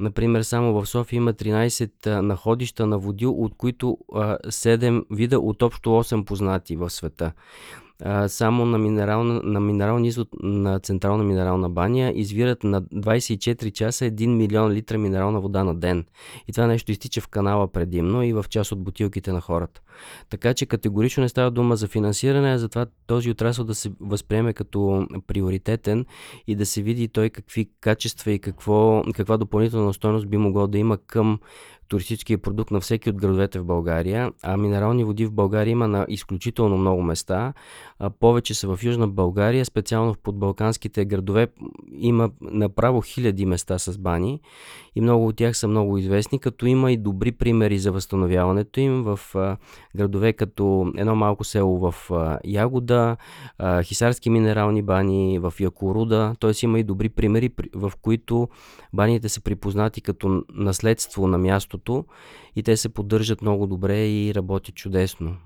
Например, 0.00 0.42
само 0.42 0.72
в 0.72 0.86
София 0.86 1.16
има 1.16 1.34
13 1.34 2.20
находища 2.20 2.86
на 2.86 2.98
води, 2.98 3.26
от 3.26 3.54
които 3.56 3.98
7 4.12 5.04
вида 5.10 5.40
от 5.40 5.62
общо 5.62 5.90
8 5.90 6.24
познати 6.24 6.76
в 6.76 6.90
света 6.90 7.32
а, 8.04 8.28
само 8.28 8.64
на, 8.64 8.78
минерална, 8.78 9.40
на 9.44 9.60
минерални 9.60 10.08
извод 10.08 10.28
на 10.42 10.78
Централна 10.78 11.24
минерална 11.24 11.70
баня 11.70 12.12
извират 12.14 12.64
на 12.64 12.82
24 12.82 13.72
часа 13.72 14.04
1 14.04 14.26
милион 14.26 14.72
литра 14.72 14.98
минерална 14.98 15.40
вода 15.40 15.64
на 15.64 15.74
ден. 15.74 16.04
И 16.48 16.52
това 16.52 16.66
нещо 16.66 16.92
изтича 16.92 17.20
в 17.20 17.28
канала 17.28 17.68
предимно 17.72 18.22
и 18.22 18.32
в 18.32 18.44
част 18.48 18.72
от 18.72 18.82
бутилките 18.82 19.32
на 19.32 19.40
хората. 19.40 19.80
Така 20.30 20.54
че 20.54 20.66
категорично 20.66 21.20
не 21.20 21.28
става 21.28 21.50
дума 21.50 21.76
за 21.76 21.88
финансиране, 21.88 22.52
а 22.52 22.58
за 22.58 22.68
това 22.68 22.86
този 23.06 23.30
отрасъл 23.30 23.64
да 23.64 23.74
се 23.74 23.92
възприеме 24.00 24.52
като 24.52 25.06
приоритетен 25.26 26.06
и 26.46 26.54
да 26.54 26.66
се 26.66 26.82
види 26.82 27.08
той 27.08 27.30
какви 27.30 27.70
качества 27.80 28.32
и 28.32 28.38
какво, 28.38 29.02
каква 29.14 29.36
допълнителна 29.36 29.94
стойност 29.94 30.28
би 30.28 30.36
могло 30.36 30.66
да 30.66 30.78
има 30.78 30.98
към 30.98 31.38
туристическия 31.90 32.38
продукт 32.38 32.70
на 32.70 32.80
всеки 32.80 33.10
от 33.10 33.16
градовете 33.16 33.58
в 33.58 33.64
България, 33.64 34.32
а 34.42 34.56
минерални 34.56 35.04
води 35.04 35.26
в 35.26 35.32
България 35.32 35.72
има 35.72 35.88
на 35.88 36.06
изключително 36.08 36.78
много 36.78 37.02
места. 37.02 37.52
А 37.98 38.10
повече 38.10 38.54
са 38.54 38.76
в 38.76 38.84
Южна 38.84 39.08
България, 39.08 39.64
специално 39.64 40.14
в 40.14 40.18
подбалканските 40.18 41.04
градове 41.04 41.46
има 41.92 42.30
направо 42.40 43.00
хиляди 43.00 43.46
места 43.46 43.78
с 43.78 43.98
бани 43.98 44.40
и 44.96 45.00
много 45.00 45.26
от 45.26 45.36
тях 45.36 45.56
са 45.56 45.68
много 45.68 45.98
известни, 45.98 46.38
като 46.38 46.66
има 46.66 46.92
и 46.92 46.96
добри 46.96 47.32
примери 47.32 47.78
за 47.78 47.92
възстановяването 47.92 48.80
им 48.80 49.02
в 49.02 49.20
а, 49.34 49.56
градове 49.96 50.32
като 50.32 50.92
едно 50.96 51.16
малко 51.16 51.44
село 51.44 51.78
в 51.78 52.10
а, 52.10 52.38
Ягода, 52.44 53.16
а, 53.58 53.82
Хисарски 53.82 54.30
минерални 54.30 54.82
бани, 54.82 55.38
в 55.38 55.54
Якоруда, 55.60 56.34
т.е. 56.40 56.52
има 56.62 56.78
и 56.78 56.84
добри 56.84 57.08
примери, 57.08 57.50
в 57.74 57.92
които 58.02 58.48
баните 58.92 59.28
са 59.28 59.40
припознати 59.40 60.00
като 60.00 60.44
наследство 60.54 61.26
на 61.26 61.38
мястото 61.80 62.04
и 62.56 62.62
те 62.62 62.76
се 62.76 62.88
поддържат 62.88 63.42
много 63.42 63.66
добре 63.66 64.06
и 64.06 64.34
работят 64.34 64.74
чудесно. 64.74 65.36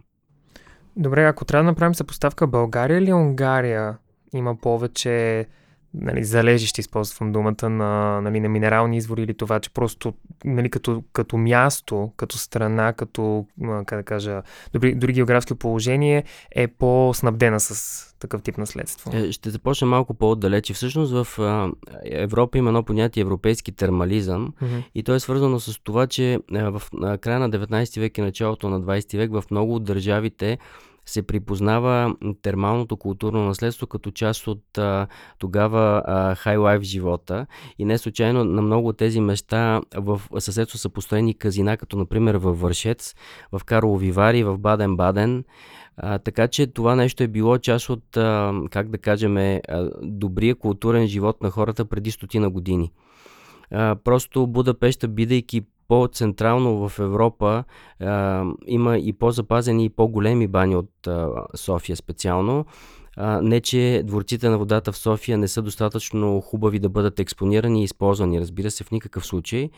Добре, 0.97 1.25
ако 1.25 1.45
трябва 1.45 1.65
да 1.65 1.71
направим 1.71 1.95
съпоставка 1.95 2.47
България 2.47 2.99
или 2.99 3.13
Унгария 3.13 3.99
има 4.35 4.57
повече 4.57 5.47
нали, 5.95 6.25
залежище, 6.25 6.81
използвам 6.81 7.33
думата, 7.33 7.69
на, 7.71 8.21
нали, 8.21 8.41
на 8.41 8.49
минерални 8.49 8.97
извори 8.97 9.23
или 9.23 9.35
това, 9.35 9.61
че 9.61 9.71
просто 9.71 10.15
нали, 10.45 10.71
като, 10.71 11.03
като 11.13 11.37
място, 11.37 12.13
като 12.17 12.39
страна, 12.39 12.93
като, 12.93 13.47
как 13.87 13.99
да 13.99 14.03
кажа, 14.03 14.43
дори, 14.73 14.95
дори 14.95 15.13
географско 15.13 15.55
положение 15.55 16.25
е 16.51 16.69
по-снабдена 16.69 17.61
с 17.61 18.15
такъв 18.19 18.43
тип 18.43 18.59
наследство. 18.59 19.11
Е, 19.17 19.33
ще 19.33 19.51
започна 19.51 19.87
малко 19.87 20.15
по-отдалече. 20.15 20.75
Всъщност 20.75 21.13
в 21.13 21.39
а, 21.39 21.71
Европа 22.05 22.59
има 22.59 22.71
едно 22.71 22.83
понятие 22.83 23.21
европейски 23.21 23.73
термализъм 23.73 24.53
mm-hmm. 24.63 24.83
и 24.95 25.03
то 25.03 25.15
е 25.15 25.21
свързано 25.21 25.61
с 25.61 25.81
това, 25.83 26.07
че 26.07 26.39
а, 26.55 26.71
в 26.71 26.83
а, 27.03 27.19
края 27.19 27.39
на 27.39 27.51
19 27.51 28.01
век 28.01 28.19
и 28.19 28.21
началото 28.21 28.69
на 28.69 28.81
20 28.81 29.17
век 29.17 29.33
в 29.33 29.45
много 29.51 29.75
от 29.75 29.85
държавите 29.85 30.59
се 31.07 31.23
припознава 31.23 32.15
термалното 32.43 32.97
културно 32.97 33.45
наследство 33.45 33.87
като 33.87 34.11
част 34.11 34.47
от 34.47 34.79
а, 34.79 35.07
тогава 35.39 36.03
хай 36.39 36.57
лайф 36.57 36.83
живота. 36.83 37.47
И 37.79 37.85
не 37.85 37.99
случайно 37.99 38.45
на 38.45 38.63
много 38.63 38.89
от 38.89 38.97
тези 38.97 39.21
места 39.21 39.81
в 39.97 40.21
съседство 40.39 40.79
са 40.79 40.89
построени 40.89 41.35
казина, 41.35 41.77
като 41.77 41.97
например 41.97 42.35
във 42.35 42.61
Вършец, 42.61 43.15
в 43.53 43.65
Карлови 43.65 44.13
Вари, 44.13 44.45
в 44.45 44.59
Баден-Баден. 44.59 45.45
А, 45.97 46.19
така 46.19 46.49
че 46.49 46.67
това 46.67 46.97
нещо 46.97 47.23
е 47.23 47.29
било 47.29 47.59
част 47.59 47.91
от, 47.91 48.17
а, 48.17 48.53
как 48.71 48.89
да 48.89 48.99
кажем, 48.99 49.37
а, 49.37 49.61
добрия 50.03 50.55
културен 50.55 51.07
живот 51.07 51.43
на 51.43 51.51
хората 51.51 51.85
преди 51.85 52.11
стотина 52.11 52.51
години. 52.51 52.93
А, 53.71 53.97
просто 54.05 54.47
Будапеща, 54.47 55.09
бидейки 55.09 55.63
по-централно 55.89 56.89
в 56.89 56.99
Европа 56.99 57.65
а, 58.01 58.45
има 58.67 58.99
и 58.99 59.13
по-запазени 59.13 59.85
и 59.85 59.91
по-големи 59.91 60.47
бани 60.47 60.77
от 60.77 61.07
а, 61.07 61.31
София 61.55 61.97
специално. 61.97 62.67
А, 63.17 63.41
не, 63.43 63.61
че 63.61 64.03
дворците 64.05 64.49
на 64.49 64.59
водата 64.59 64.93
в 64.93 64.99
София 64.99 65.39
не 65.39 65.49
са 65.49 65.63
достатъчно 65.63 66.41
хубави 66.41 66.79
да 66.79 66.89
бъдат 66.89 67.21
експонирани 67.21 67.81
и 67.81 67.85
използвани, 67.85 68.41
разбира 68.41 68.71
се, 68.71 68.85
в 68.85 68.91
никакъв 68.91 69.27
случай. 69.27 69.71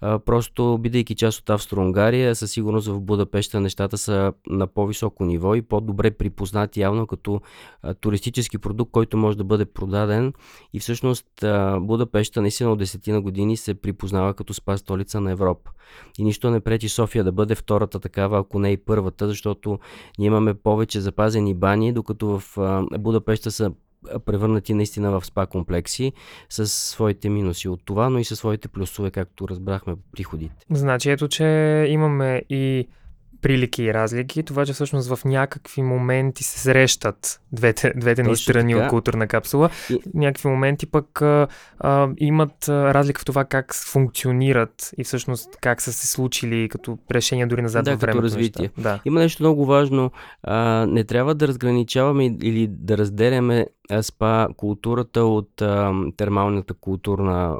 А, 0.00 0.18
просто, 0.18 0.78
бидейки 0.80 1.14
част 1.14 1.40
от 1.40 1.50
Австро-Унгария, 1.50 2.34
със 2.36 2.50
сигурност 2.52 2.88
в 2.88 3.00
Будапеща 3.00 3.60
нещата 3.60 3.98
са 3.98 4.32
на 4.46 4.66
по-високо 4.66 5.24
ниво 5.24 5.54
и 5.54 5.62
по-добре 5.62 6.10
припознати 6.10 6.80
явно 6.80 7.06
като 7.06 7.40
а, 7.82 7.94
туристически 7.94 8.58
продукт, 8.58 8.92
който 8.92 9.16
може 9.16 9.36
да 9.36 9.44
бъде 9.44 9.64
продаден. 9.64 10.32
И 10.72 10.80
всъщност 10.80 11.42
а, 11.42 11.78
Будапеща 11.80 12.42
наистина 12.42 12.72
от 12.72 12.78
десетина 12.78 13.20
години 13.20 13.56
се 13.56 13.74
припознава 13.74 14.34
като 14.34 14.54
спа 14.54 14.76
столица 14.76 15.20
на 15.20 15.30
Европа. 15.30 15.70
И 16.18 16.24
нищо 16.24 16.50
не 16.50 16.60
пречи 16.60 16.88
София 16.88 17.24
да 17.24 17.32
бъде 17.32 17.54
втората 17.54 18.00
такава, 18.00 18.38
ако 18.38 18.58
не 18.58 18.70
и 18.70 18.76
първата, 18.76 19.28
защото 19.28 19.78
ние 20.18 20.26
имаме 20.26 20.54
повече 20.54 21.00
запазени 21.00 21.54
бани, 21.54 21.92
докато 21.92 22.38
в 22.38 22.58
Будапеща 22.98 23.50
са 23.50 23.72
превърнати 24.26 24.74
наистина 24.74 25.10
в 25.20 25.26
спа 25.26 25.46
комплекси 25.46 26.12
с 26.48 26.66
своите 26.66 27.28
минуси 27.28 27.68
от 27.68 27.80
това, 27.84 28.10
но 28.10 28.18
и 28.18 28.24
със 28.24 28.38
своите 28.38 28.68
плюсове, 28.68 29.10
както 29.10 29.48
разбрахме 29.48 29.94
приходите. 30.12 30.54
Значи 30.70 31.10
ето, 31.10 31.28
че 31.28 31.44
имаме 31.88 32.42
и 32.50 32.88
прилики 33.42 33.82
и 33.82 33.94
разлики, 33.94 34.42
това, 34.42 34.66
че 34.66 34.72
всъщност 34.72 35.14
в 35.14 35.24
някакви 35.24 35.82
моменти 35.82 36.44
се 36.44 36.58
срещат 36.58 37.40
двете, 37.52 37.92
двете 37.96 38.22
ни 38.22 38.36
страни 38.36 38.76
от 38.76 38.88
културна 38.88 39.26
капсула. 39.26 39.70
И... 39.90 39.98
Някакви 40.14 40.48
моменти 40.48 40.86
пък 40.86 41.22
а, 41.22 41.46
а, 41.78 42.08
имат 42.18 42.68
разлика 42.68 43.20
в 43.20 43.24
това 43.24 43.44
как 43.44 43.74
функционират 43.74 44.90
и 44.98 45.04
всъщност 45.04 45.56
как 45.60 45.82
са 45.82 45.92
се 45.92 46.06
случили 46.06 46.68
като 46.68 46.98
решения 47.10 47.46
дори 47.46 47.62
назад 47.62 47.84
да, 47.84 47.90
във 47.90 48.00
времето. 48.00 48.22
развитие. 48.22 48.70
Да. 48.78 49.00
Има 49.04 49.20
нещо 49.20 49.42
много 49.42 49.66
важно. 49.66 50.10
А, 50.42 50.86
не 50.86 51.04
трябва 51.04 51.34
да 51.34 51.48
разграничаваме 51.48 52.26
или 52.42 52.66
да 52.70 52.98
разделяме 52.98 53.66
спа 54.02 54.48
културата 54.56 55.24
от 55.24 55.62
а, 55.62 55.92
термалната 56.16 56.74
културна 56.74 57.56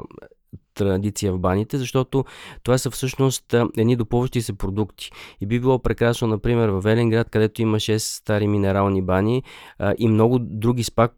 традиция 0.73 1.33
в 1.33 1.39
баните, 1.39 1.77
защото 1.77 2.25
това 2.63 2.77
са 2.77 2.91
всъщност 2.91 3.55
едни 3.77 3.95
допълващи 3.95 4.41
се 4.41 4.53
продукти. 4.53 5.11
И 5.41 5.45
би 5.45 5.59
било 5.59 5.79
прекрасно, 5.79 6.27
например, 6.27 6.69
в 6.69 6.81
Веленград, 6.81 7.29
където 7.29 7.61
има 7.61 7.77
6 7.77 7.97
стари 7.97 8.47
минерални 8.47 9.01
бани 9.01 9.43
а, 9.79 9.93
и 9.97 10.07
много 10.07 10.39
други 10.39 10.83
спа 10.83 11.09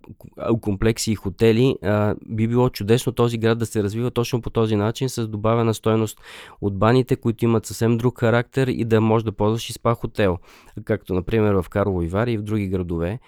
комплекси 0.61 1.11
и 1.11 1.15
хотели, 1.15 1.75
а, 1.83 2.15
би 2.27 2.47
било 2.47 2.69
чудесно 2.69 3.11
този 3.11 3.37
град 3.37 3.57
да 3.57 3.65
се 3.65 3.83
развива 3.83 4.11
точно 4.11 4.41
по 4.41 4.49
този 4.49 4.75
начин, 4.75 5.09
с 5.09 5.27
добавена 5.27 5.73
стоеност 5.73 6.21
от 6.61 6.77
баните, 6.77 7.15
които 7.15 7.45
имат 7.45 7.65
съвсем 7.65 7.97
друг 7.97 8.19
характер 8.19 8.67
и 8.67 8.85
да 8.85 9.01
може 9.01 9.25
да 9.25 9.31
ползваш 9.31 9.69
и 9.69 9.73
спа 9.73 9.95
хотел, 9.95 10.37
както 10.85 11.13
например 11.13 11.53
в 11.53 11.65
Карлово 11.69 12.01
и 12.01 12.09
и 12.27 12.37
в 12.37 12.41
други 12.41 12.67
градове. 12.67 13.19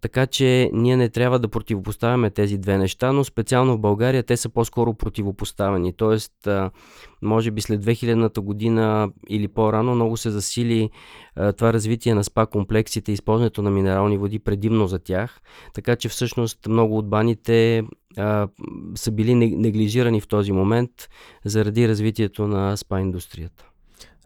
Така 0.00 0.26
че 0.26 0.70
ние 0.72 0.96
не 0.96 1.08
трябва 1.08 1.38
да 1.38 1.48
противопоставяме 1.48 2.30
тези 2.30 2.58
две 2.58 2.78
неща, 2.78 3.12
но 3.12 3.24
специално 3.24 3.76
в 3.76 3.80
България 3.80 4.22
те 4.22 4.36
са 4.36 4.48
по-скоро 4.48 4.94
противопоставени. 4.94 5.92
Тоест, 5.92 6.48
може 7.22 7.50
би 7.50 7.60
след 7.60 7.84
2000-та 7.84 8.40
година 8.40 9.10
или 9.28 9.48
по-рано 9.48 9.94
много 9.94 10.16
се 10.16 10.30
засили 10.30 10.90
това 11.56 11.72
развитие 11.72 12.14
на 12.14 12.24
спа 12.24 12.46
комплексите, 12.46 13.12
използването 13.12 13.62
на 13.62 13.70
минерални 13.70 14.18
води 14.18 14.38
предимно 14.38 14.86
за 14.86 14.98
тях, 14.98 15.40
така 15.74 15.96
че 15.96 16.08
всъщност 16.08 16.66
много 16.66 16.98
от 16.98 17.08
баните 17.08 17.84
са 18.94 19.10
били 19.10 19.34
неглижирани 19.34 20.20
в 20.20 20.28
този 20.28 20.52
момент 20.52 20.90
заради 21.44 21.88
развитието 21.88 22.48
на 22.48 22.76
спа 22.76 23.00
индустрията. 23.00 23.64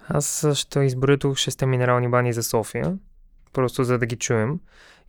Аз 0.08 0.46
ще 0.54 0.80
изброя 0.80 1.18
тук 1.18 1.36
шесте 1.36 1.66
минерални 1.66 2.08
бани 2.08 2.32
за 2.32 2.42
София, 2.42 2.98
просто 3.52 3.84
за 3.84 3.98
да 3.98 4.06
ги 4.06 4.16
чуем 4.16 4.60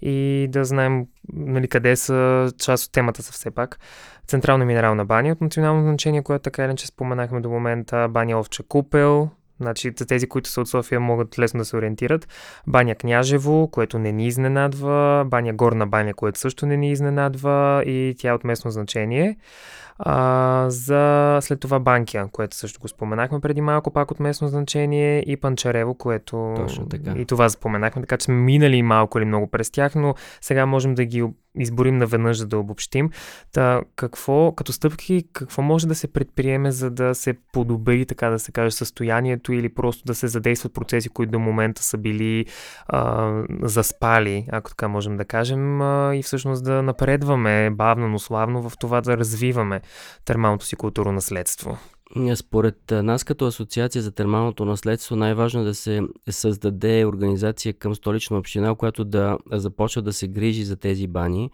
и 0.02 0.48
да 0.50 0.66
знаем 0.66 1.06
нали, 1.34 1.68
къде 1.68 1.96
са, 1.96 2.52
част 2.60 2.86
от 2.86 2.92
темата 2.92 3.24
са 3.24 3.32
все 3.32 3.52
пак. 3.52 3.80
Централна 4.28 4.66
минерална 4.66 5.06
баня 5.06 5.32
от 5.32 5.42
национално 5.42 5.84
значение, 5.84 6.24
която 6.24 6.44
така 6.44 6.66
или 6.66 6.75
че 6.75 6.88
споменахме 6.88 7.42
до 7.42 7.50
момента, 7.50 8.08
баня 8.10 8.40
Овча 8.40 8.64
Купел, 8.64 9.30
Значи, 9.60 9.92
тези, 9.92 10.28
които 10.28 10.50
са 10.50 10.62
от 10.62 10.68
София, 10.68 11.00
могат 11.00 11.40
лесно 11.40 11.58
да 11.58 11.66
се 11.66 11.78
ориентират. 11.78 12.28
Баня 12.68 12.96
Княжево, 12.96 13.68
което 13.72 14.00
не 14.00 14.12
ни 14.12 14.28
изненадва. 14.28 15.26
Баня 15.28 15.54
Горна 15.54 15.88
баня, 15.88 16.14
което 16.14 16.40
също 16.40 16.66
не 16.66 16.78
ни 16.78 16.92
изненадва 16.92 17.84
и 17.86 18.16
тя 18.18 18.30
е 18.30 18.34
от 18.34 18.44
местно 18.44 18.72
значение. 18.72 19.38
А, 20.00 20.66
за 20.70 21.38
след 21.42 21.60
това 21.60 21.80
Банкия, 21.80 22.28
което 22.32 22.56
също 22.56 22.80
го 22.80 22.88
споменахме 22.88 23.40
преди 23.40 23.62
малко, 23.62 23.92
пак 23.92 24.12
от 24.12 24.20
местно 24.20 24.48
значение, 24.48 25.24
и 25.28 25.38
Панчарево, 25.38 25.96
което 25.96 26.54
Точно 26.58 26.90
така. 26.90 27.14
и 27.18 27.26
това 27.26 27.50
споменахме, 27.50 28.02
така 28.02 28.18
че 28.18 28.26
сме 28.26 28.36
минали 28.36 28.82
малко 28.82 29.18
или 29.18 29.26
много 29.26 29.48
през 29.48 29.72
тях, 29.72 29.96
но 29.96 30.16
сега 30.42 30.66
можем 30.66 30.96
да 30.96 31.06
ги 31.06 31.24
изборим 31.60 31.98
наведнъж, 31.98 32.38
за 32.38 32.48
да 32.48 32.58
обобщим. 32.58 33.10
Та, 33.54 33.82
какво, 33.96 34.52
като 34.52 34.74
стъпки, 34.74 35.24
какво 35.34 35.62
може 35.62 35.88
да 35.88 35.96
се 35.96 36.08
предприеме, 36.08 36.72
за 36.72 36.92
да 36.92 37.16
се 37.16 37.34
подобри, 37.54 38.06
така 38.06 38.30
да 38.30 38.40
се 38.40 38.52
каже, 38.52 38.76
състоянието 38.76 39.54
или 39.54 39.70
просто 39.70 40.06
да 40.06 40.16
се 40.16 40.28
задействат 40.28 40.74
процеси, 40.74 41.10
които 41.10 41.32
до 41.32 41.40
момента 41.40 41.84
са 41.84 41.98
били 41.98 42.46
а, 42.88 43.32
заспали, 43.62 44.48
ако 44.52 44.70
така 44.70 44.88
можем 44.88 45.18
да 45.18 45.26
кажем, 45.26 45.82
а, 45.82 46.16
и 46.16 46.24
всъщност 46.24 46.64
да 46.64 46.84
напредваме 46.84 47.70
бавно, 47.70 48.08
но 48.08 48.20
славно 48.20 48.70
в 48.70 48.78
това 48.80 49.02
да 49.02 49.18
развиваме 49.18 49.82
термалното 50.26 50.66
си 50.66 50.76
културно 50.76 51.12
наследство? 51.12 51.78
Според 52.36 52.77
нас 52.91 53.24
като 53.24 53.45
Асоциация 53.45 54.01
за 54.01 54.12
термалното 54.12 54.65
наследство 54.65 55.15
най-важно 55.15 55.62
е 55.62 55.63
да 55.63 55.75
се 55.75 56.01
създаде 56.29 57.05
организация 57.05 57.74
към 57.74 57.95
столична 57.95 58.38
община, 58.38 58.75
която 58.75 59.05
да 59.05 59.38
започва 59.51 60.01
да 60.01 60.13
се 60.13 60.27
грижи 60.27 60.63
за 60.63 60.75
тези 60.75 61.07
бани 61.07 61.50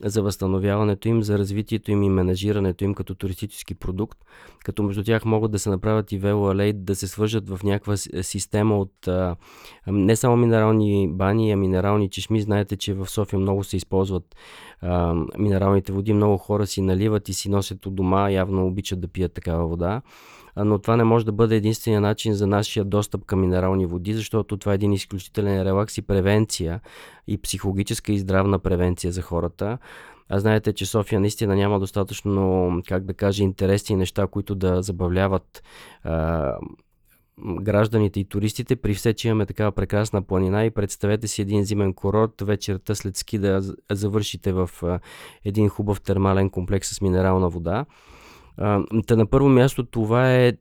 за 0.00 0.22
възстановяването 0.22 1.08
им, 1.08 1.22
за 1.22 1.38
развитието 1.38 1.90
им 1.90 2.02
и 2.02 2.08
менажирането 2.08 2.84
им 2.84 2.94
като 2.94 3.14
туристически 3.14 3.74
продукт, 3.74 4.18
като 4.64 4.82
между 4.82 5.04
тях 5.04 5.24
могат 5.24 5.52
да 5.52 5.58
се 5.58 5.70
направят 5.70 6.12
и 6.12 6.18
велоалей, 6.18 6.72
да 6.72 6.94
се 6.94 7.08
свържат 7.08 7.48
в 7.48 7.60
някаква 7.64 7.96
система 7.96 8.78
от 8.78 9.08
не 9.86 10.16
само 10.16 10.36
минерални 10.36 11.08
бани, 11.08 11.52
а 11.52 11.56
минерални 11.56 12.10
чешми. 12.10 12.40
Знаете, 12.40 12.76
че 12.76 12.94
в 12.94 13.06
София 13.06 13.38
много 13.38 13.64
се 13.64 13.76
използват 13.76 14.36
минералните 15.38 15.92
води, 15.92 16.12
много 16.12 16.38
хора 16.38 16.66
си 16.66 16.80
наливат 16.80 17.28
и 17.28 17.32
си 17.32 17.50
носят 17.50 17.86
от 17.86 17.94
дома, 17.94 18.30
явно 18.30 18.66
обичат 18.66 19.00
да 19.00 19.08
пият 19.08 19.32
такава 19.32 19.66
вода 19.66 20.02
но 20.56 20.78
това 20.78 20.96
не 20.96 21.04
може 21.04 21.26
да 21.26 21.32
бъде 21.32 21.56
единствения 21.56 22.00
начин 22.00 22.34
за 22.34 22.46
нашия 22.46 22.84
достъп 22.84 23.24
към 23.24 23.40
минерални 23.40 23.86
води, 23.86 24.14
защото 24.14 24.56
това 24.56 24.72
е 24.72 24.74
един 24.74 24.92
изключителен 24.92 25.62
релакс 25.62 25.98
и 25.98 26.02
превенция, 26.02 26.80
и 27.26 27.38
психологическа 27.38 28.12
и 28.12 28.18
здравна 28.18 28.58
превенция 28.58 29.12
за 29.12 29.22
хората. 29.22 29.78
А 30.28 30.40
знаете, 30.40 30.72
че 30.72 30.86
София 30.86 31.20
наистина 31.20 31.56
няма 31.56 31.80
достатъчно, 31.80 32.82
как 32.88 33.04
да 33.04 33.14
кажа, 33.14 33.42
интересни 33.42 33.96
неща, 33.96 34.26
които 34.26 34.54
да 34.54 34.82
забавляват 34.82 35.62
а, 36.04 36.52
гражданите 37.38 38.20
и 38.20 38.24
туристите, 38.24 38.76
при 38.76 38.94
все, 38.94 39.14
че 39.14 39.28
имаме 39.28 39.46
такава 39.46 39.72
прекрасна 39.72 40.22
планина 40.22 40.64
и 40.64 40.70
представете 40.70 41.28
си 41.28 41.42
един 41.42 41.64
зимен 41.64 41.94
курорт, 41.94 42.42
вечерта 42.42 42.94
след 42.94 43.16
ски 43.16 43.38
да 43.38 43.74
завършите 43.92 44.52
в 44.52 44.70
един 45.44 45.68
хубав 45.68 46.00
термален 46.00 46.50
комплекс 46.50 46.88
с 46.88 47.00
минерална 47.00 47.48
вода. 47.48 47.86
Та 49.06 49.16
на 49.16 49.26
първо 49.26 49.48
място 49.48 49.84
това 49.84 50.32
е 50.34 50.52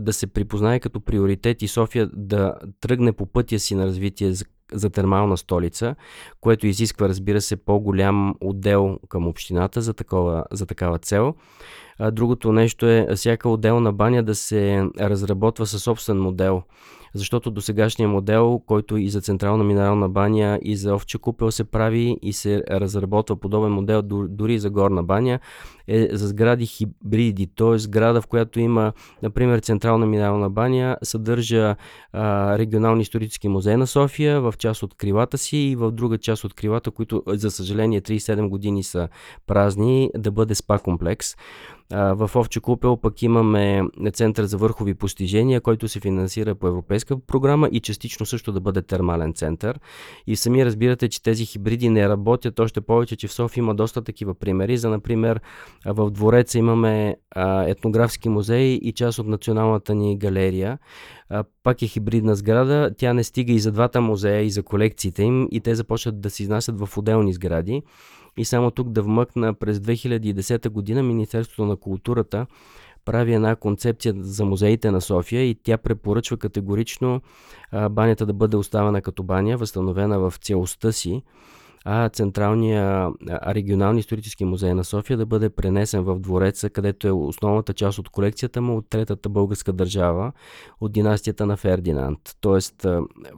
да 0.00 0.12
се 0.12 0.26
припознае 0.26 0.80
като 0.80 1.00
приоритет 1.00 1.62
и 1.62 1.68
София 1.68 2.10
да 2.12 2.54
тръгне 2.80 3.12
по 3.12 3.26
пътя 3.26 3.58
си 3.58 3.74
на 3.74 3.86
развитие 3.86 4.32
за, 4.32 4.44
за 4.72 4.90
термална 4.90 5.36
столица, 5.36 5.94
което 6.40 6.66
изисква, 6.66 7.08
разбира 7.08 7.40
се, 7.40 7.56
по-голям 7.56 8.34
отдел 8.40 8.98
към 9.08 9.26
общината 9.26 9.82
за, 9.82 9.94
такова, 9.94 10.44
за 10.52 10.66
такава 10.66 10.98
цел. 10.98 11.34
Другото 12.12 12.52
нещо 12.52 12.86
е 12.86 13.06
всяка 13.16 13.48
отделна 13.48 13.92
баня 13.92 14.22
да 14.22 14.34
се 14.34 14.88
разработва 15.00 15.66
със 15.66 15.82
собствен 15.82 16.20
модел 16.20 16.62
защото 17.14 17.50
до 17.50 17.60
сегашния 17.60 18.08
модел, 18.08 18.62
който 18.66 18.96
и 18.96 19.08
за 19.08 19.20
централна 19.20 19.64
минерална 19.64 20.08
баня 20.08 20.58
и 20.62 20.76
за 20.76 20.94
овче 20.94 21.18
купел 21.18 21.50
се 21.50 21.64
прави 21.64 22.16
и 22.22 22.32
се 22.32 22.62
разработва 22.70 23.36
подобен 23.36 23.72
модел 23.72 24.02
дори 24.28 24.58
за 24.58 24.70
горна 24.70 25.02
баня, 25.02 25.38
е 25.88 26.08
за 26.12 26.28
сгради 26.28 26.66
хибриди, 26.66 27.46
т.е. 27.46 27.78
сграда, 27.78 28.22
в 28.22 28.26
която 28.26 28.60
има, 28.60 28.92
например, 29.22 29.58
централна 29.58 30.06
минерална 30.06 30.50
баня, 30.50 30.96
съдържа 31.02 31.76
а, 32.12 32.58
регионални 32.58 33.02
исторически 33.02 33.48
музей 33.48 33.76
на 33.76 33.86
София 33.86 34.40
в 34.40 34.54
част 34.58 34.82
от 34.82 34.94
крилата 34.94 35.38
си 35.38 35.56
и 35.56 35.76
в 35.76 35.90
друга 35.90 36.18
част 36.18 36.44
от 36.44 36.54
крилата, 36.54 36.90
които, 36.90 37.22
за 37.26 37.50
съжаление, 37.50 38.00
37 38.00 38.48
години 38.48 38.82
са 38.82 39.08
празни, 39.46 40.10
да 40.16 40.30
бъде 40.30 40.54
спа 40.54 40.78
комплекс. 40.78 41.36
В 41.92 42.30
Овче 42.34 42.60
Купел 42.60 42.96
пък 42.96 43.22
имаме 43.22 43.82
Център 44.12 44.44
за 44.44 44.56
върхови 44.56 44.94
постижения, 44.94 45.60
който 45.60 45.88
се 45.88 46.00
финансира 46.00 46.54
по 46.54 46.66
европейска 46.66 47.18
програма 47.26 47.68
и 47.72 47.80
частично 47.80 48.26
също 48.26 48.52
да 48.52 48.60
бъде 48.60 48.82
термален 48.82 49.34
център. 49.34 49.80
И 50.26 50.36
сами 50.36 50.64
разбирате, 50.64 51.08
че 51.08 51.22
тези 51.22 51.46
хибриди 51.46 51.88
не 51.88 52.08
работят, 52.08 52.60
още 52.60 52.80
повече, 52.80 53.16
че 53.16 53.28
в 53.28 53.32
София 53.32 53.62
има 53.62 53.74
доста 53.74 54.02
такива 54.02 54.34
примери. 54.34 54.76
За, 54.76 54.90
например, 54.90 55.40
в 55.86 56.10
Двореца 56.10 56.58
имаме 56.58 57.16
етнографски 57.66 58.28
музей 58.28 58.72
и 58.82 58.92
част 58.92 59.18
от 59.18 59.26
националната 59.26 59.94
ни 59.94 60.18
галерия. 60.18 60.78
Пак 61.62 61.82
е 61.82 61.86
хибридна 61.86 62.36
сграда, 62.36 62.90
тя 62.98 63.12
не 63.12 63.24
стига 63.24 63.52
и 63.52 63.58
за 63.58 63.72
двата 63.72 64.00
музея, 64.00 64.42
и 64.42 64.50
за 64.50 64.62
колекциите 64.62 65.22
им, 65.22 65.48
и 65.50 65.60
те 65.60 65.74
започват 65.74 66.20
да 66.20 66.30
се 66.30 66.42
изнасят 66.42 66.80
в 66.80 66.98
отделни 66.98 67.32
сгради. 67.32 67.82
И 68.38 68.44
само 68.44 68.70
тук 68.70 68.88
да 68.88 69.02
вмъкна 69.02 69.54
през 69.54 69.78
2010 69.78 70.68
година 70.68 71.02
Министерството 71.02 71.64
на 71.64 71.76
културата 71.76 72.46
прави 73.04 73.34
една 73.34 73.56
концепция 73.56 74.14
за 74.16 74.44
музеите 74.44 74.90
на 74.90 75.00
София 75.00 75.44
и 75.44 75.54
тя 75.54 75.78
препоръчва 75.78 76.36
категорично 76.36 77.20
банята 77.90 78.26
да 78.26 78.32
бъде 78.32 78.56
оставена 78.56 79.02
като 79.02 79.22
баня, 79.22 79.56
възстановена 79.56 80.18
в 80.18 80.34
целостта 80.40 80.92
си 80.92 81.22
а 81.84 82.08
Централния 82.08 83.10
а 83.30 83.54
регионални 83.54 84.00
исторически 84.00 84.44
музей 84.44 84.74
на 84.74 84.84
София 84.84 85.16
да 85.16 85.26
бъде 85.26 85.50
пренесен 85.50 86.02
в 86.02 86.18
двореца, 86.18 86.70
където 86.70 87.08
е 87.08 87.10
основната 87.10 87.74
част 87.74 87.98
от 87.98 88.08
колекцията 88.08 88.60
му 88.60 88.76
от 88.76 88.88
третата 88.90 89.28
българска 89.28 89.72
държава, 89.72 90.32
от 90.80 90.92
династията 90.92 91.46
на 91.46 91.56
Фердинанд. 91.56 92.18
Тоест, 92.40 92.86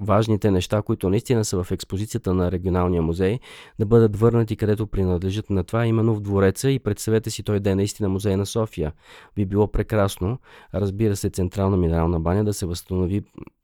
важните 0.00 0.50
неща, 0.50 0.82
които 0.82 1.10
наистина 1.10 1.44
са 1.44 1.64
в 1.64 1.70
експозицията 1.70 2.34
на 2.34 2.52
регионалния 2.52 3.02
музей, 3.02 3.38
да 3.78 3.86
бъдат 3.86 4.16
върнати 4.16 4.56
където 4.56 4.86
принадлежат 4.86 5.50
на 5.50 5.64
това, 5.64 5.86
именно 5.86 6.14
в 6.14 6.20
двореца 6.20 6.70
и 6.70 6.78
представете 6.78 7.30
си 7.30 7.42
той 7.42 7.60
да 7.60 7.70
е 7.70 7.74
наистина 7.74 8.08
музей 8.08 8.36
на 8.36 8.46
София. 8.46 8.92
Би 9.36 9.46
било 9.46 9.72
прекрасно, 9.72 10.38
разбира 10.74 11.16
се, 11.16 11.30
Централна 11.30 11.76
минерална 11.76 12.20
баня 12.20 12.44
да 12.44 12.54
се 12.54 12.66
възстанови 12.66 13.22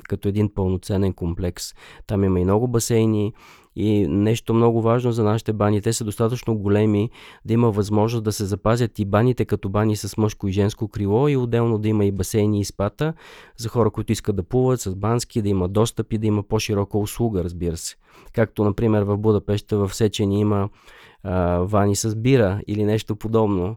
като 0.08 0.28
един 0.28 0.54
пълноценен 0.54 1.12
комплекс. 1.12 1.74
Там 2.06 2.24
има 2.24 2.40
и 2.40 2.44
много 2.44 2.68
басейни, 2.68 3.32
и 3.76 4.06
нещо 4.08 4.54
много 4.54 4.82
важно 4.82 5.12
за 5.12 5.24
нашите 5.24 5.52
бани, 5.52 5.80
те 5.80 5.92
са 5.92 6.04
достатъчно 6.04 6.58
големи 6.58 7.10
да 7.44 7.52
има 7.54 7.70
възможност 7.70 8.24
да 8.24 8.32
се 8.32 8.44
запазят 8.44 8.98
и 8.98 9.04
баните 9.04 9.44
като 9.44 9.68
бани 9.68 9.96
с 9.96 10.16
мъжко 10.16 10.48
и 10.48 10.52
женско 10.52 10.88
крило 10.88 11.28
и 11.28 11.36
отделно 11.36 11.78
да 11.78 11.88
има 11.88 12.04
и 12.04 12.12
басейни 12.12 12.60
и 12.60 12.64
спата 12.64 13.14
за 13.56 13.68
хора, 13.68 13.90
които 13.90 14.12
искат 14.12 14.36
да 14.36 14.42
плуват 14.42 14.80
с 14.80 14.94
бански, 14.94 15.42
да 15.42 15.48
има 15.48 15.68
достъп 15.68 16.12
и 16.12 16.18
да 16.18 16.26
има 16.26 16.42
по-широка 16.42 16.98
услуга, 16.98 17.44
разбира 17.44 17.76
се. 17.76 17.96
Както, 18.32 18.64
например, 18.64 19.02
в 19.02 19.16
Будапеща 19.16 19.78
в 19.78 19.94
Сечени 19.94 20.40
има 20.40 20.68
вани 21.60 21.96
с 21.96 22.16
бира 22.16 22.60
или 22.66 22.84
нещо 22.84 23.16
подобно. 23.16 23.76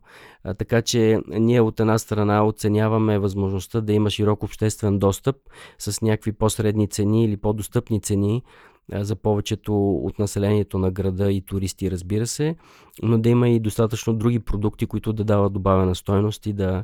Така 0.58 0.82
че 0.82 1.20
ние 1.28 1.62
от 1.62 1.80
една 1.80 1.98
страна 1.98 2.46
оценяваме 2.46 3.20
възможността 3.20 3.82
да 3.82 3.94
има 3.94 4.10
широк 4.10 4.44
обществен 4.44 5.00
достъп 5.00 5.36
с 5.80 6.02
някакви 6.02 6.32
по-средни 6.32 6.88
цени 6.88 7.26
или 7.26 7.38
по-достъпни 7.38 8.02
цени 8.02 8.44
за 8.94 9.16
повечето 9.16 9.92
от 9.92 10.20
населението 10.20 10.78
на 10.78 10.92
града 10.92 11.32
и 11.32 11.42
туристи, 11.42 11.92
разбира 11.92 12.28
се, 12.28 12.56
но 13.04 13.18
да 13.18 13.30
има 13.30 13.50
и 13.50 13.60
достатъчно 13.60 14.14
други 14.14 14.40
продукти, 14.40 14.86
които 14.86 15.14
да 15.14 15.24
дават 15.24 15.54
добавена 15.54 15.96
стойност 15.96 16.46
и 16.46 16.54
да, 16.54 16.84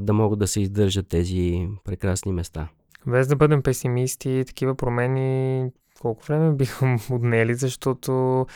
да 0.00 0.12
могат 0.12 0.38
да 0.38 0.46
се 0.46 0.60
издържат 0.60 1.08
тези 1.08 1.68
прекрасни 1.84 2.32
места. 2.32 2.68
Без 3.06 3.26
да 3.26 3.36
бъдем 3.36 3.62
песимисти, 3.62 4.44
такива 4.46 4.74
промени 4.74 5.66
колко 6.00 6.24
време 6.26 6.52
биха 6.52 6.98
отнели, 7.10 7.54
защото 7.54 8.46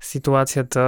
ситуацията, 0.00 0.80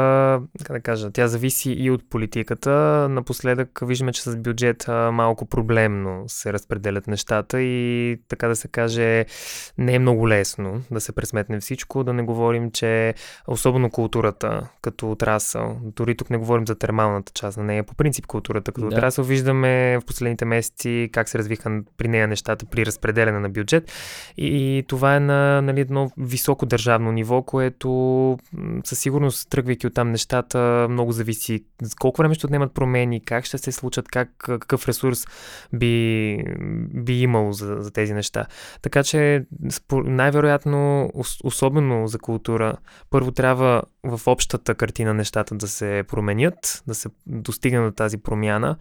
как 0.64 0.76
да 0.76 0.80
кажа, 0.80 1.10
тя 1.10 1.28
зависи 1.28 1.72
и 1.72 1.90
от 1.90 2.10
политиката. 2.10 2.70
Напоследък 3.10 3.80
виждаме, 3.82 4.12
че 4.12 4.22
с 4.22 4.36
бюджета 4.36 5.10
малко 5.12 5.46
проблемно 5.46 6.24
се 6.26 6.52
разпределят 6.52 7.06
нещата 7.06 7.60
и 7.60 8.16
така 8.28 8.48
да 8.48 8.56
се 8.56 8.68
каже, 8.68 9.26
не 9.78 9.94
е 9.94 9.98
много 9.98 10.28
лесно 10.28 10.82
да 10.90 11.00
се 11.00 11.12
пресметне 11.12 11.60
всичко. 11.60 12.04
Да 12.04 12.12
не 12.12 12.22
говорим, 12.22 12.70
че 12.70 13.14
особено 13.46 13.90
културата 13.90 14.68
като 14.82 15.10
отрасъл, 15.10 15.78
дори 15.82 16.16
тук 16.16 16.30
не 16.30 16.36
говорим 16.36 16.66
за 16.66 16.74
термалната 16.74 17.32
част 17.32 17.56
на 17.56 17.64
нея, 17.64 17.84
по 17.84 17.94
принцип 17.94 18.26
културата 18.26 18.72
като 18.72 18.88
да. 18.88 18.96
отрасъл, 18.96 19.24
виждаме 19.24 19.98
в 19.98 20.04
последните 20.06 20.44
месеци 20.44 21.10
как 21.12 21.28
се 21.28 21.38
развиха 21.38 21.82
при 21.96 22.08
нея 22.08 22.28
нещата 22.28 22.66
при 22.66 22.86
разпределяне 22.86 23.38
на 23.38 23.48
бюджет 23.48 23.92
и 24.36 24.84
това 24.88 25.16
е 25.16 25.20
на 25.20 25.62
нали, 25.62 25.80
едно 25.80 26.10
високо 26.18 26.66
държавно 26.66 27.12
ниво, 27.12 27.42
което 27.42 28.38
със 28.98 29.02
сигурност, 29.02 29.50
тръгвайки 29.50 29.86
от 29.86 29.94
там 29.94 30.10
нещата, 30.10 30.86
много 30.90 31.12
зависи 31.12 31.64
колко 32.00 32.22
време 32.22 32.34
ще 32.34 32.46
отнемат 32.46 32.74
промени, 32.74 33.24
как 33.24 33.44
ще 33.44 33.58
се 33.58 33.72
случат, 33.72 34.08
как, 34.08 34.30
какъв 34.38 34.88
ресурс 34.88 35.24
би, 35.72 36.44
би 36.94 37.20
имал 37.22 37.52
за, 37.52 37.76
за 37.80 37.90
тези 37.90 38.14
неща. 38.14 38.46
Така 38.82 39.04
че 39.04 39.44
най-вероятно, 39.92 41.10
особено 41.44 42.06
за 42.08 42.18
култура, 42.18 42.76
първо 43.10 43.32
трябва 43.32 43.82
в 44.04 44.20
общата 44.26 44.74
картина 44.74 45.14
нещата 45.14 45.54
да 45.54 45.68
се 45.68 46.04
променят, 46.08 46.82
да 46.86 46.94
се 46.94 47.08
достигне 47.26 47.80
до 47.80 47.90
тази 47.90 48.18
промяна, 48.18 48.76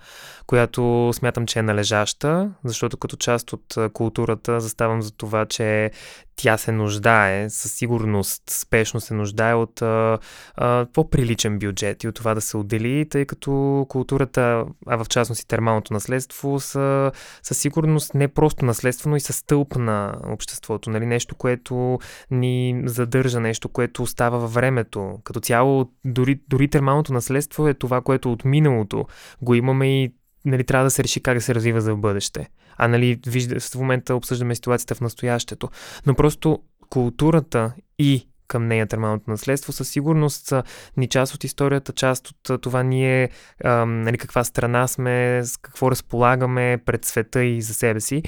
която 0.48 1.12
смятам, 1.14 1.46
че 1.46 1.60
е 1.60 1.64
належаща, 1.64 2.52
защото 2.64 2.98
като 2.98 3.16
част 3.16 3.54
от 3.54 3.76
културата 3.94 4.60
заставам 4.60 5.02
за 5.02 5.12
това, 5.12 5.46
че 5.46 5.92
тя 6.38 6.58
се 6.58 6.72
нуждае, 6.72 7.50
със 7.50 7.74
сигурност 7.74 8.44
спешно 8.50 9.00
се 9.00 9.14
нуждае 9.14 9.54
от 9.54 9.82
а, 9.82 10.20
а, 10.56 10.86
по-приличен 10.94 11.60
бюджет 11.60 12.04
и 12.04 12.08
от 12.08 12.16
това 12.16 12.34
да 12.34 12.42
се 12.42 12.58
отдели, 12.58 13.10
тъй 13.10 13.26
като 13.26 13.86
културата, 13.90 14.66
а 14.88 15.04
в 15.04 15.08
частност 15.10 15.42
и 15.42 15.48
термалното 15.48 15.94
наследство, 15.94 16.60
са 16.60 17.12
със 17.44 17.58
сигурност 17.58 18.14
не 18.14 18.28
просто 18.28 18.66
наследство, 18.66 19.10
но 19.10 19.16
и 19.16 19.20
са 19.20 19.34
стълб 19.34 19.76
на 19.76 20.16
обществото. 20.28 20.90
Нали? 20.90 21.06
Нещо, 21.06 21.36
което 21.36 22.00
ни 22.32 22.82
задържа, 22.86 23.40
нещо, 23.40 23.70
което 23.70 24.04
остава 24.04 24.38
във 24.38 24.54
времето. 24.54 25.20
Като 25.24 25.40
цяло, 25.40 25.92
дори, 26.06 26.40
дори 26.48 26.68
термалното 26.68 27.14
наследство 27.14 27.68
е 27.68 27.74
това, 27.74 28.02
което 28.02 28.32
от 28.32 28.46
миналото 28.46 29.06
го 29.42 29.56
имаме 29.56 30.04
и 30.04 30.14
нали, 30.50 30.64
трябва 30.64 30.86
да 30.86 30.92
се 30.92 31.04
реши 31.04 31.20
как 31.20 31.38
да 31.38 31.42
се 31.42 31.56
развива 31.56 31.82
за 31.82 31.96
в 31.96 31.98
бъдеще. 31.98 32.50
А 32.78 32.88
нали, 32.88 33.20
вижда, 33.28 33.60
в 33.60 33.76
момента 33.76 34.16
обсъждаме 34.16 34.56
ситуацията 34.56 34.96
в 34.96 35.02
настоящето. 35.02 35.70
Но 36.06 36.16
просто 36.16 36.60
културата 36.90 37.74
и 38.00 38.28
към 38.48 38.68
нея 38.68 38.88
термалното 38.88 39.32
наследство, 39.32 39.74
със 39.74 39.90
сигурност 39.90 40.46
са 40.46 40.64
ни 40.98 41.08
част 41.08 41.34
от 41.34 41.44
историята, 41.44 41.94
част 41.94 42.28
от 42.28 42.62
това 42.62 42.84
ние, 42.84 43.30
а, 43.64 43.86
нали, 43.86 44.18
каква 44.18 44.44
страна 44.44 44.88
сме, 44.88 45.42
с 45.44 45.58
какво 45.58 45.92
разполагаме 45.92 46.80
пред 46.86 47.06
света 47.06 47.44
и 47.44 47.62
за 47.62 47.74
себе 47.74 48.02
си 48.02 48.24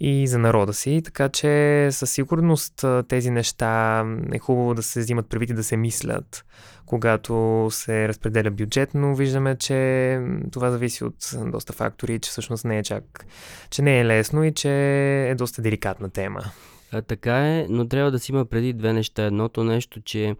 и 0.00 0.26
за 0.26 0.38
народа 0.38 0.72
си. 0.72 1.02
Така 1.04 1.28
че 1.28 1.88
със 1.90 2.10
сигурност 2.10 2.84
тези 3.08 3.30
неща 3.30 4.04
е 4.32 4.38
хубаво 4.38 4.74
да 4.74 4.82
се 4.82 5.00
взимат 5.00 5.28
предвид 5.28 5.50
и 5.50 5.54
да 5.54 5.64
се 5.64 5.76
мислят 5.76 6.44
когато 6.90 7.68
се 7.70 8.08
разпределя 8.08 8.50
бюджет, 8.50 8.90
но 8.94 9.14
виждаме, 9.14 9.56
че 9.56 10.20
това 10.52 10.70
зависи 10.70 11.04
от 11.04 11.14
доста 11.46 11.72
фактори, 11.72 12.18
че 12.18 12.30
всъщност 12.30 12.64
не 12.64 12.78
е 12.78 12.82
чак, 12.82 13.26
че 13.70 13.82
не 13.82 14.00
е 14.00 14.04
лесно 14.04 14.44
и 14.44 14.54
че 14.54 14.70
е 15.30 15.34
доста 15.34 15.62
деликатна 15.62 16.10
тема. 16.10 16.44
А, 16.92 17.02
така 17.02 17.48
е, 17.48 17.66
но 17.68 17.88
трябва 17.88 18.10
да 18.10 18.18
си 18.18 18.32
има 18.32 18.44
преди 18.44 18.72
две 18.72 18.92
неща. 18.92 19.24
Едното 19.24 19.64
нещо, 19.64 20.00
че 20.00 20.36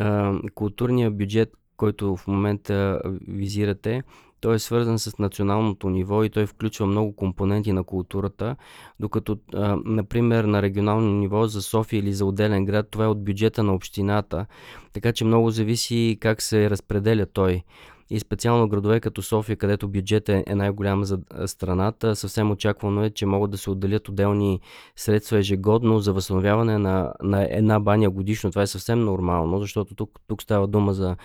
а, 0.00 0.38
културният 0.54 1.16
бюджет, 1.16 1.52
който 1.76 2.16
в 2.16 2.26
момента 2.26 3.00
визирате, 3.28 4.02
той 4.40 4.54
е 4.54 4.58
свързан 4.58 4.98
с 4.98 5.18
националното 5.18 5.90
ниво 5.90 6.24
и 6.24 6.30
той 6.30 6.46
включва 6.46 6.86
много 6.86 7.16
компоненти 7.16 7.72
на 7.72 7.84
културата, 7.84 8.56
докато, 9.00 9.38
а, 9.54 9.76
например, 9.84 10.44
на 10.44 10.62
регионално 10.62 11.12
ниво 11.12 11.46
за 11.46 11.62
София 11.62 11.98
или 11.98 12.12
за 12.12 12.26
отделен 12.26 12.64
град, 12.64 12.90
това 12.90 13.04
е 13.04 13.08
от 13.08 13.24
бюджета 13.24 13.62
на 13.62 13.74
общината, 13.74 14.46
така 14.92 15.12
че 15.12 15.24
много 15.24 15.50
зависи 15.50 16.18
как 16.20 16.42
се 16.42 16.70
разпределя 16.70 17.26
той 17.26 17.62
и 18.10 18.20
специално 18.20 18.68
градове 18.68 19.00
като 19.00 19.22
София, 19.22 19.56
където 19.56 19.88
бюджетът 19.88 20.42
е 20.46 20.54
най-голям 20.54 21.04
за 21.04 21.18
страната, 21.46 22.16
съвсем 22.16 22.50
очаквано 22.50 23.04
е, 23.04 23.10
че 23.10 23.26
могат 23.26 23.50
да 23.50 23.58
се 23.58 23.70
отделят 23.70 24.08
отделни 24.08 24.60
средства 24.96 25.38
ежегодно 25.38 25.98
за 25.98 26.12
възстановяване 26.12 26.78
на, 26.78 27.12
на 27.22 27.46
една 27.50 27.80
баня 27.80 28.10
годишно. 28.10 28.50
Това 28.50 28.62
е 28.62 28.66
съвсем 28.66 29.00
нормално, 29.00 29.60
защото 29.60 29.94
тук, 29.94 30.20
тук 30.26 30.42
става 30.42 30.66
дума 30.66 30.94
за 30.94 31.16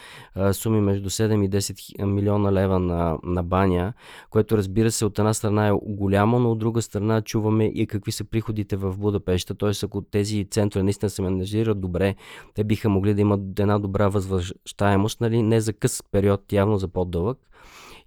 суми 0.53 0.81
между 0.81 1.09
7 1.09 1.45
и 1.45 1.49
10 1.49 2.03
милиона 2.05 2.51
лева 2.51 2.79
на, 2.79 3.17
на 3.23 3.43
баня, 3.43 3.93
което 4.29 4.57
разбира 4.57 4.91
се 4.91 5.05
от 5.05 5.19
една 5.19 5.33
страна 5.33 5.67
е 5.67 5.71
голямо, 5.71 6.39
но 6.39 6.51
от 6.51 6.59
друга 6.59 6.81
страна 6.81 7.21
чуваме 7.21 7.65
и 7.65 7.87
какви 7.87 8.11
са 8.11 8.23
приходите 8.23 8.75
в 8.75 8.97
Будапешта. 8.97 9.55
Т.е. 9.55 9.71
ако 9.83 10.01
тези 10.01 10.45
центрове 10.51 10.83
наистина 10.83 11.09
се 11.09 11.21
менажират 11.21 11.81
добре, 11.81 12.15
те 12.53 12.63
биха 12.63 12.89
могли 12.89 13.13
да 13.13 13.21
имат 13.21 13.59
една 13.59 13.79
добра 13.79 14.07
възвръщаемост, 14.07 15.21
нали? 15.21 15.41
не 15.43 15.61
за 15.61 15.73
къс 15.73 16.03
период 16.11 16.53
явно 16.53 16.68
за 16.77 16.87
по-дълъг. 16.87 17.37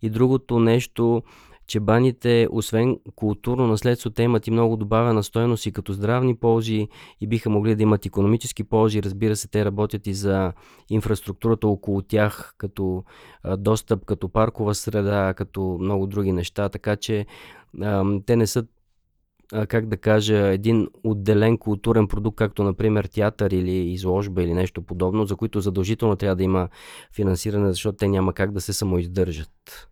И 0.03 0.11
другото 0.11 0.59
нещо, 0.59 1.23
че 1.67 1.81
баните, 1.81 2.49
освен 2.51 2.99
културно 3.15 3.67
наследство, 3.67 4.11
те 4.11 4.23
имат 4.23 4.47
и 4.47 4.51
много 4.51 4.77
добавена 4.77 5.23
стоеност 5.23 5.67
и 5.67 5.73
като 5.73 5.93
здравни 5.93 6.37
ползи 6.37 6.89
и 7.21 7.27
биха 7.27 7.51
могли 7.51 7.75
да 7.75 7.83
имат 7.83 8.07
економически 8.07 8.65
ползи. 8.65 9.03
Разбира 9.03 9.37
се, 9.37 9.49
те 9.49 9.65
работят 9.65 10.07
и 10.07 10.15
за 10.15 10.53
инфраструктурата 10.91 11.69
около 11.69 12.03
тях, 12.03 12.55
като 12.59 13.05
достъп, 13.59 14.05
като 14.05 14.29
паркова 14.29 14.75
среда, 14.75 15.35
като 15.35 15.79
много 15.81 16.07
други 16.07 16.33
неща. 16.33 16.69
Така 16.69 16.97
че 16.97 17.27
те 18.27 18.37
не 18.37 18.47
са 18.47 18.65
как 19.69 19.87
да 19.87 19.97
кажа, 19.97 20.37
един 20.37 20.89
отделен 21.05 21.59
културен 21.59 22.09
продукт, 22.09 22.37
както 22.37 22.63
например 22.63 23.05
театър 23.05 23.51
или 23.51 23.93
изложба 23.93 24.43
или 24.43 24.55
нещо 24.55 24.83
подобно, 24.83 25.25
за 25.25 25.37
които 25.37 25.61
задължително 25.61 26.17
трябва 26.17 26.37
да 26.37 26.43
има 26.43 26.69
финансиране, 27.15 27.71
защото 27.71 27.97
те 27.97 28.09
няма 28.09 28.33
как 28.33 28.53
да 28.53 28.61
се 28.61 28.73
самоиздържат. 28.73 29.89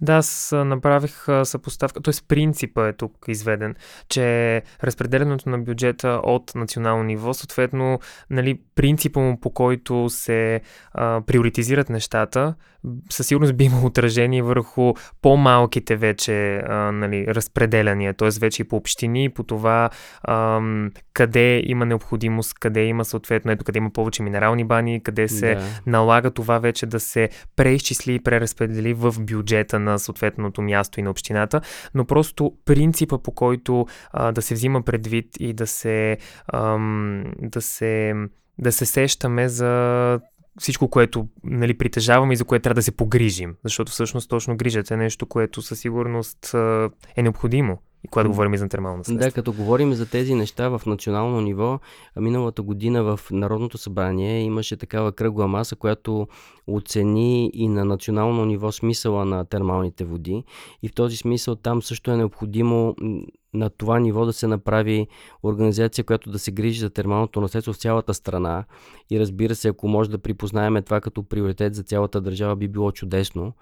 Да, 0.00 0.12
аз 0.12 0.52
направих 0.54 1.26
съпоставка, 1.44 2.00
т.е. 2.00 2.14
принципа 2.28 2.88
е 2.88 2.92
тук 2.92 3.24
изведен, 3.28 3.74
че 4.08 4.62
разпределенето 4.84 5.48
на 5.48 5.58
бюджета 5.58 6.20
от 6.24 6.54
национално 6.54 7.02
ниво, 7.02 7.34
съответно, 7.34 8.00
нали, 8.30 8.60
принципа 8.74 9.20
му 9.20 9.40
по 9.40 9.50
който 9.50 10.06
се 10.10 10.60
а, 10.92 11.20
приоритизират 11.26 11.88
нещата, 11.88 12.54
със 13.10 13.26
сигурност 13.26 13.56
би 13.56 13.64
имало 13.64 13.86
отражение 13.86 14.42
върху 14.42 14.94
по-малките 15.22 15.96
вече 15.96 16.56
а, 16.56 16.92
нали, 16.92 17.26
разпределяния, 17.26 18.14
т.е. 18.14 18.28
вече 18.40 18.62
и 18.62 18.68
по 18.68 18.76
общини, 18.76 19.30
по 19.30 19.42
това 19.42 19.90
а, 20.22 20.60
къде 21.12 21.62
има 21.66 21.86
необходимост, 21.86 22.54
къде 22.54 22.84
има 22.84 23.04
съответно, 23.04 23.52
ето 23.52 23.64
къде 23.64 23.78
има 23.78 23.90
повече 23.90 24.22
минерални 24.22 24.64
бани, 24.64 25.02
къде 25.02 25.28
се 25.28 25.54
да. 25.54 25.62
налага 25.86 26.30
това 26.30 26.58
вече 26.58 26.86
да 26.86 27.00
се 27.00 27.28
преизчисли 27.56 28.14
и 28.14 28.22
преразпредели 28.22 28.94
в 28.94 29.14
бюджета 29.20 29.78
на 29.78 29.98
съответното 29.98 30.62
място 30.62 31.00
и 31.00 31.02
на 31.02 31.10
общината, 31.10 31.60
но 31.94 32.04
просто 32.04 32.52
принципа 32.64 33.18
по 33.18 33.32
който 33.32 33.86
а, 34.12 34.32
да 34.32 34.42
се 34.42 34.54
взима 34.54 34.82
предвид 34.82 35.26
и 35.40 35.52
да 35.52 35.66
се, 35.66 36.18
ам, 36.52 37.24
да 37.38 37.60
се 37.60 38.14
да 38.58 38.72
се 38.72 38.86
сещаме 38.86 39.48
за 39.48 40.20
всичко, 40.58 40.88
което 40.88 41.28
нали, 41.44 41.78
притежаваме 41.78 42.32
и 42.32 42.36
за 42.36 42.44
което 42.44 42.62
трябва 42.62 42.74
да 42.74 42.82
се 42.82 42.96
погрижим. 42.96 43.54
Защото 43.64 43.92
всъщност 43.92 44.30
точно 44.30 44.56
грижата 44.56 44.94
е 44.94 44.96
нещо, 44.96 45.26
което 45.26 45.62
със 45.62 45.80
сигурност 45.80 46.54
е 47.16 47.22
необходимо. 47.22 47.78
И 48.04 48.08
когато 48.08 48.28
говорим 48.30 48.54
и 48.54 48.58
за 48.58 48.68
термална 48.68 49.02
Да, 49.08 49.32
като 49.32 49.52
говорим 49.52 49.94
за 49.94 50.10
тези 50.10 50.34
неща 50.34 50.68
в 50.68 50.82
национално 50.86 51.40
ниво, 51.40 51.80
миналата 52.20 52.62
година 52.62 53.02
в 53.02 53.20
Народното 53.30 53.78
събрание 53.78 54.42
имаше 54.42 54.76
такава 54.76 55.12
кръгла 55.12 55.48
маса, 55.48 55.76
която 55.76 56.28
оцени 56.66 57.50
и 57.54 57.68
на 57.68 57.84
национално 57.84 58.44
ниво 58.44 58.72
смисъла 58.72 59.24
на 59.24 59.44
термалните 59.44 60.04
води. 60.04 60.44
И 60.82 60.88
в 60.88 60.94
този 60.94 61.16
смисъл 61.16 61.56
там 61.56 61.82
също 61.82 62.10
е 62.10 62.16
необходимо 62.16 62.96
на 63.54 63.70
това 63.70 63.98
ниво 63.98 64.26
да 64.26 64.32
се 64.32 64.46
направи 64.46 65.06
организация, 65.42 66.04
която 66.04 66.30
да 66.30 66.38
се 66.38 66.50
грижи 66.50 66.80
за 66.80 66.90
термалното 66.90 67.40
наследство 67.40 67.72
в 67.72 67.78
цялата 67.78 68.14
страна. 68.14 68.64
И 69.10 69.20
разбира 69.20 69.54
се, 69.54 69.68
ако 69.68 69.88
може 69.88 70.10
да 70.10 70.18
припознаеме 70.18 70.82
това 70.82 71.00
като 71.00 71.22
приоритет 71.22 71.74
за 71.74 71.82
цялата 71.82 72.20
държава, 72.20 72.56
би 72.56 72.68
било 72.68 72.92
чудесно. 72.92 73.52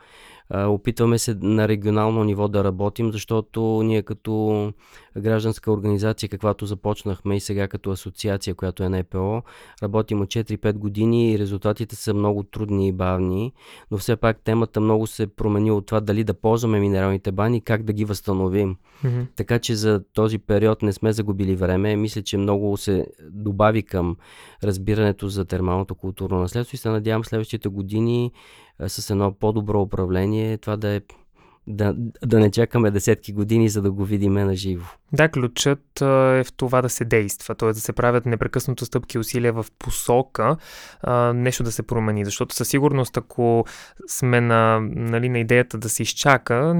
Опитваме 0.55 1.18
се 1.18 1.37
на 1.40 1.68
регионално 1.68 2.24
ниво 2.24 2.48
да 2.48 2.64
работим, 2.64 3.12
защото 3.12 3.83
ние 3.85 4.03
като 4.03 4.72
гражданска 5.18 5.72
организация, 5.72 6.29
каквато 6.29 6.66
започнахме 6.66 7.37
и 7.37 7.40
сега 7.40 7.68
като 7.68 7.90
асоциация, 7.90 8.55
която 8.55 8.83
е 8.83 8.88
на 8.88 8.98
ЕПО, 8.98 9.42
работим 9.83 10.20
от 10.20 10.29
4-5 10.29 10.72
години 10.72 11.33
и 11.33 11.38
резултатите 11.38 11.96
са 11.96 12.14
много 12.14 12.42
трудни 12.42 12.88
и 12.88 12.92
бавни, 12.92 13.53
но 13.90 13.98
все 13.98 14.16
пак 14.16 14.40
темата 14.44 14.81
много 14.81 15.07
се 15.07 15.26
промени 15.26 15.70
от 15.70 15.87
това 15.87 16.00
дали 16.00 16.24
да 16.24 16.35
ползваме 16.35 16.81
минералните 16.81 17.33
бани, 17.33 17.61
как 17.61 17.83
да 17.83 17.92
ги 17.92 18.05
възстановим. 18.05 18.76
Mm-hmm. 19.05 19.26
Така 19.37 19.59
че 19.59 19.74
за 19.81 20.05
този 20.12 20.38
период 20.38 20.83
не 20.83 20.93
сме 20.93 21.12
загубили 21.12 21.57
време. 21.57 21.97
Мисля, 21.97 22.23
че 22.23 22.38
много 22.38 22.77
се 22.77 23.07
добави 23.31 23.83
към 23.83 24.16
разбирането 24.64 25.29
за 25.29 25.45
термалното 25.45 25.95
културно 25.95 26.40
наследство 26.40 26.75
и 26.75 26.79
се 26.79 26.88
надявам 26.88 27.25
следващите 27.25 27.69
години 27.69 28.33
с 28.87 29.11
едно 29.11 29.35
по-добро 29.35 29.83
управление 29.83 30.59
това 30.59 30.77
да 30.77 30.88
е 30.88 31.01
да, 31.66 31.95
да 32.27 32.40
не 32.40 32.51
чакаме 32.51 32.90
десетки 32.90 33.33
години, 33.33 33.69
за 33.69 33.83
да 33.83 33.93
го 33.93 34.05
видиме 34.05 34.45
на 34.45 34.57
живо. 34.57 34.87
Да, 35.12 35.29
ключът 35.29 36.01
е 36.01 36.44
в 36.44 36.53
това 36.57 36.83
да 36.83 36.88
се 36.88 37.05
действа, 37.05 37.55
т.е. 37.55 37.68
да 37.68 37.81
се 37.81 37.92
правят 37.92 38.27
непрекъснато 38.27 38.87
стъпки 38.87 39.16
и 39.16 39.20
усилия 39.20 39.53
в 39.53 39.66
посока 39.79 40.57
нещо 41.35 41.62
да 41.62 41.73
се 41.73 41.83
промени, 41.83 42.25
защото 42.25 42.55
със 42.55 42.68
сигурност, 42.68 43.16
ако 43.16 43.64
сме 44.07 44.40
на, 44.40 44.81
нали, 44.81 45.29
на 45.29 45.38
идеята 45.38 45.79
да 45.79 45.88
се 45.88 46.03
изчака, 46.03 46.75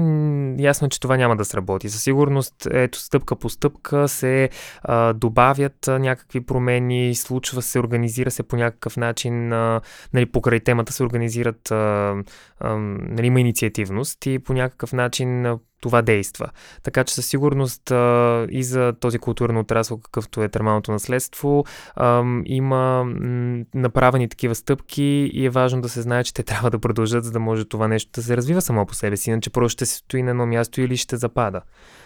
ясно 0.59 0.85
е, 0.85 0.89
че 0.89 0.99
това 0.99 1.17
няма 1.17 1.35
да 1.35 1.45
сработи. 1.45 1.89
Със 1.89 2.03
сигурност, 2.03 2.67
ето, 2.71 2.99
стъпка 2.99 3.35
по 3.35 3.49
стъпка 3.49 4.07
се 4.07 4.49
а, 4.83 5.13
добавят 5.13 5.87
някакви 5.87 6.41
промени, 6.41 7.15
случва 7.15 7.61
се, 7.61 7.79
организира 7.79 8.31
се 8.31 8.43
по 8.43 8.55
някакъв 8.55 8.97
начин, 8.97 9.53
а, 9.53 9.81
нали, 10.13 10.25
покрай 10.25 10.59
темата 10.59 10.93
се 10.93 11.03
организират, 11.03 11.71
а, 11.71 12.15
а, 12.59 12.75
нали, 12.77 13.27
има 13.27 13.39
инициативност 13.39 14.25
и 14.25 14.39
по 14.39 14.53
някакъв 14.53 14.93
начин 14.93 15.59
това 15.81 16.01
действа. 16.01 16.49
Така 16.83 17.03
че 17.03 17.13
със 17.13 17.25
сигурност 17.25 17.91
а, 17.91 18.47
и 18.51 18.63
за 18.63 18.93
този 18.99 19.19
културен 19.19 19.57
отрасъл, 19.57 19.97
какъвто 19.97 20.43
е 20.43 20.49
термалното 20.49 20.91
наследство, 20.91 21.65
а, 21.95 22.23
има 22.45 23.03
м, 23.03 23.63
направени 23.73 24.29
такива 24.29 24.55
стъпки 24.55 25.31
и 25.33 25.45
е 25.45 25.49
важно 25.49 25.81
да 25.81 25.89
се 25.89 26.01
знае, 26.01 26.23
че 26.23 26.33
те 26.33 26.43
трябва 26.51 26.69
да 26.69 26.79
продължат, 26.79 27.23
за 27.23 27.31
да 27.31 27.39
може 27.39 27.65
това 27.65 27.87
нещо 27.87 28.11
да 28.13 28.23
се 28.23 28.37
развива 28.37 28.61
само 28.61 28.85
по 28.85 28.93
себе 28.93 29.17
си, 29.17 29.29
иначе 29.29 29.49
просто 29.49 29.73
ще 29.73 29.85
се 29.85 29.95
стои 29.95 30.23
на 30.23 30.29
едно 30.29 30.45
място 30.45 30.81
или 30.81 30.97
ще 30.97 31.17
запада. 31.17 31.61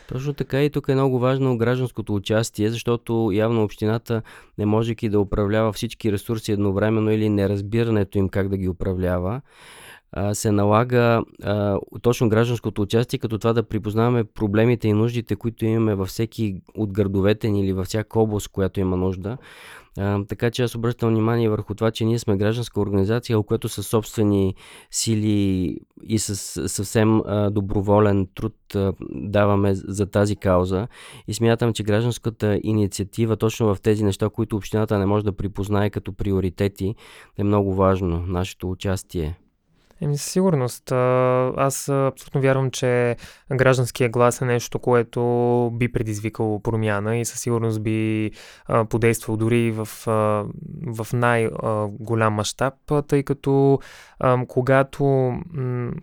Точно 0.08 0.34
така 0.34 0.64
и 0.64 0.70
тук 0.70 0.90
е 0.90 0.94
много 0.94 1.20
важно 1.20 1.58
гражданското 1.58 2.16
участие, 2.16 2.70
защото 2.70 3.30
явно 3.34 3.64
общината, 3.64 4.22
не 4.58 4.66
можейки 4.66 5.10
да 5.10 5.20
управлява 5.20 5.74
всички 5.74 6.12
ресурси 6.12 6.52
едновременно 6.52 7.12
или 7.12 7.30
неразбирането 7.30 8.18
им 8.18 8.30
как 8.30 8.50
да 8.50 8.58
ги 8.58 8.70
управлява, 8.70 9.42
се 10.34 10.52
налага 10.52 11.24
а, 11.44 11.80
точно 12.02 12.30
гражданското 12.30 12.82
участие, 12.82 13.20
като 13.20 13.38
това 13.38 13.54
да 13.54 13.64
припознаваме 13.64 14.24
проблемите 14.24 14.88
и 14.88 14.94
нуждите, 14.94 15.36
които 15.36 15.66
имаме 15.66 15.96
във 15.96 16.08
всеки 16.08 16.62
от 16.76 16.92
градовете 16.92 17.50
ни 17.50 17.62
или 17.62 17.74
във 17.74 17.88
всяка 17.88 18.20
област, 18.20 18.48
която 18.48 18.80
има 18.80 18.98
нужда. 18.98 19.38
А, 19.98 20.26
така 20.26 20.52
че 20.52 20.64
аз 20.64 20.76
обръщам 20.76 21.10
внимание 21.10 21.50
върху 21.50 21.76
това, 21.76 21.92
че 21.92 22.06
ние 22.06 22.20
сме 22.20 22.38
гражданска 22.38 22.80
организация, 22.80 23.42
която 23.42 23.70
със 23.70 23.88
собствени 23.88 24.56
сили 24.92 25.78
и 26.04 26.20
с 26.20 26.36
съвсем 26.70 27.22
а, 27.26 27.50
доброволен 27.50 28.28
труд 28.36 28.56
а, 28.76 28.94
даваме 29.12 29.76
за 29.76 30.06
тази 30.06 30.36
кауза. 30.36 30.88
И 31.28 31.34
смятам, 31.34 31.74
че 31.74 31.84
гражданската 31.84 32.60
инициатива 32.64 33.38
точно 33.38 33.76
в 33.76 33.82
тези 33.82 34.04
неща, 34.04 34.30
които 34.30 34.56
общината 34.56 35.00
не 35.00 35.06
може 35.06 35.26
да 35.26 35.32
припознае 35.32 35.90
като 35.90 36.14
приоритети, 36.14 36.96
е 37.38 37.44
много 37.44 37.74
важно, 37.74 38.24
нашето 38.28 38.72
участие. 38.72 39.38
Еми, 40.02 40.18
със 40.18 40.32
сигурност. 40.32 40.92
Аз 40.92 41.90
абсолютно 41.90 42.42
вярвам, 42.42 42.72
че 42.72 43.16
гражданския 43.54 44.10
глас 44.10 44.42
е 44.42 44.46
нещо, 44.46 44.80
което 44.80 45.22
би 45.74 45.92
предизвикало 45.92 46.60
промяна 46.60 47.18
и 47.18 47.26
със 47.26 47.40
сигурност 47.40 47.84
би 47.84 48.32
подействал 48.90 49.38
дори 49.38 49.72
в, 49.72 49.88
в 50.88 51.08
най-голям 51.14 52.34
мащаб, 52.34 52.74
тъй 53.08 53.24
като 53.24 53.80
когато, 54.48 55.34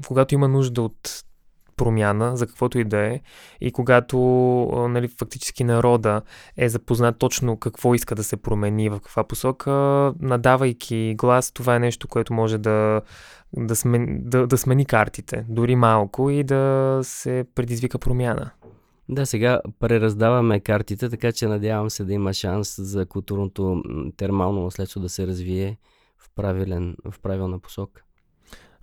когато 0.07 0.35
има 0.35 0.49
нужда 0.49 0.83
от 0.83 1.25
промяна, 1.77 2.37
за 2.37 2.47
каквото 2.47 2.79
и 2.79 2.85
да 2.85 2.99
е, 2.99 3.21
и 3.61 3.73
когато 3.73 4.19
нали, 4.91 5.09
фактически 5.09 5.65
народа 5.65 6.23
е 6.57 6.69
запознат 6.69 7.19
точно 7.19 7.57
какво 7.57 7.95
иска 7.95 8.15
да 8.15 8.25
се 8.25 8.37
промени, 8.37 8.89
в 8.89 9.01
каква 9.01 9.25
посока, 9.25 9.71
надавайки 10.21 11.15
глас, 11.19 11.53
това 11.53 11.77
е 11.77 11.79
нещо, 11.79 12.09
което 12.09 12.35
може 12.35 12.59
да, 12.59 13.01
да, 13.57 13.77
смен, 13.77 14.21
да, 14.25 14.47
да 14.47 14.59
смени 14.59 14.87
картите, 14.87 15.45
дори 15.49 15.77
малко 15.77 16.31
и 16.31 16.45
да 16.45 17.01
се 17.03 17.45
предизвика 17.55 17.99
промяна. 17.99 18.51
Да, 19.09 19.27
сега 19.27 19.61
прераздаваме 19.79 20.61
картите, 20.61 21.09
така 21.09 21.33
че 21.33 21.47
надявам 21.47 21.91
се 21.91 22.05
да 22.05 22.12
има 22.12 22.33
шанс 22.33 22.75
за 22.79 23.07
културното 23.07 23.83
термално 24.17 24.65
наследство 24.65 25.01
да 25.01 25.09
се 25.09 25.27
развие 25.27 25.79
в, 26.19 26.31
правилен, 26.37 26.97
в 27.11 27.21
правилна 27.21 27.59
посока. 27.59 28.03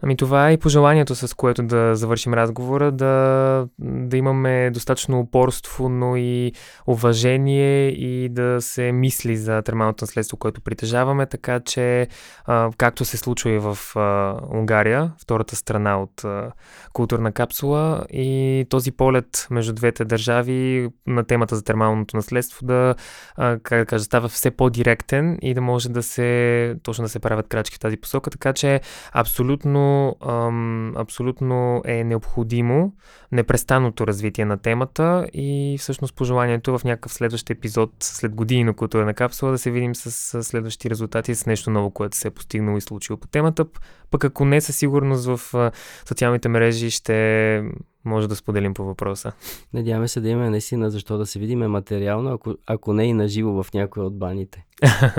Ами 0.01 0.17
това 0.17 0.49
е 0.49 0.53
и 0.53 0.57
пожеланието, 0.57 1.15
с 1.15 1.35
което 1.35 1.63
да 1.63 1.95
завършим 1.95 2.33
разговора, 2.33 2.91
да, 2.91 3.67
да 3.79 4.17
имаме 4.17 4.71
достатъчно 4.71 5.19
упорство, 5.19 5.89
но 5.89 6.15
и 6.15 6.51
уважение 6.88 7.89
и 7.89 8.29
да 8.29 8.62
се 8.62 8.91
мисли 8.91 9.38
за 9.38 9.62
термалното 9.62 10.03
наследство, 10.03 10.38
което 10.38 10.62
притежаваме, 10.62 11.25
така 11.25 11.59
че 11.59 12.07
а, 12.45 12.69
както 12.77 13.05
се 13.05 13.17
случва 13.17 13.49
и 13.49 13.59
в 13.59 13.77
а, 13.95 14.35
Унгария, 14.57 15.12
втората 15.21 15.55
страна 15.55 16.01
от 16.01 16.23
а, 16.23 16.51
културна 16.93 17.31
капсула 17.31 18.05
и 18.09 18.65
този 18.69 18.91
полет 18.91 19.47
между 19.51 19.73
двете 19.73 20.05
държави 20.05 20.89
на 21.07 21.23
темата 21.23 21.55
за 21.55 21.63
термалното 21.63 22.17
наследство 22.17 22.65
да, 22.65 22.95
а, 23.35 23.59
как 23.63 23.79
да 23.79 23.85
кажа, 23.85 24.03
става 24.03 24.27
все 24.27 24.51
по-директен 24.51 25.38
и 25.41 25.53
да 25.53 25.62
може 25.62 25.89
да 25.89 26.03
се, 26.03 26.75
точно 26.83 27.03
да 27.03 27.09
се 27.09 27.19
правят 27.19 27.47
крачки 27.47 27.75
в 27.75 27.79
тази 27.79 27.97
посока, 27.97 28.29
така 28.29 28.53
че 28.53 28.81
абсолютно 29.13 29.88
ам, 30.28 30.93
абсолютно 30.97 31.82
е 31.86 32.04
необходимо 32.04 32.93
непрестанното 33.32 34.08
развитие 34.08 34.45
на 34.45 34.58
темата 34.58 35.28
и 35.34 35.78
всъщност 35.80 36.15
пожеланието 36.15 36.78
в 36.78 36.84
някакъв 36.84 37.13
следващ 37.13 37.49
епизод 37.49 37.91
след 37.99 38.36
години 38.36 38.63
на 38.63 38.73
културна 38.73 39.13
капсула 39.13 39.52
да 39.52 39.58
се 39.58 39.71
видим 39.71 39.95
с, 39.95 40.43
следващи 40.43 40.89
резултати, 40.89 41.36
с 41.36 41.45
нещо 41.45 41.69
ново, 41.69 41.91
което 41.91 42.17
се 42.17 42.28
е 42.28 42.32
постигнало 42.32 42.78
и 42.78 42.82
случило 42.82 43.17
по 43.17 43.28
темата. 43.28 43.65
Пък 44.12 44.23
ако 44.23 44.45
не, 44.45 44.62
със 44.62 44.75
сигурност 44.75 45.25
в 45.25 45.71
социалните 46.06 46.49
мрежи 46.49 46.91
ще 46.91 47.63
може 48.05 48.27
да 48.27 48.35
споделим 48.35 48.73
по 48.73 48.83
въпроса. 48.83 49.31
Надяваме 49.73 50.07
се 50.07 50.21
да 50.21 50.29
имаме 50.29 50.49
наистина 50.49 50.91
защо 50.91 51.17
да 51.17 51.25
се 51.25 51.39
видиме 51.39 51.67
материално, 51.67 52.33
ако, 52.33 52.55
ако 52.67 52.93
не 52.93 53.05
и 53.05 53.13
наживо 53.13 53.63
в 53.63 53.73
някои 53.73 54.03
от 54.03 54.19
баните. 54.19 54.65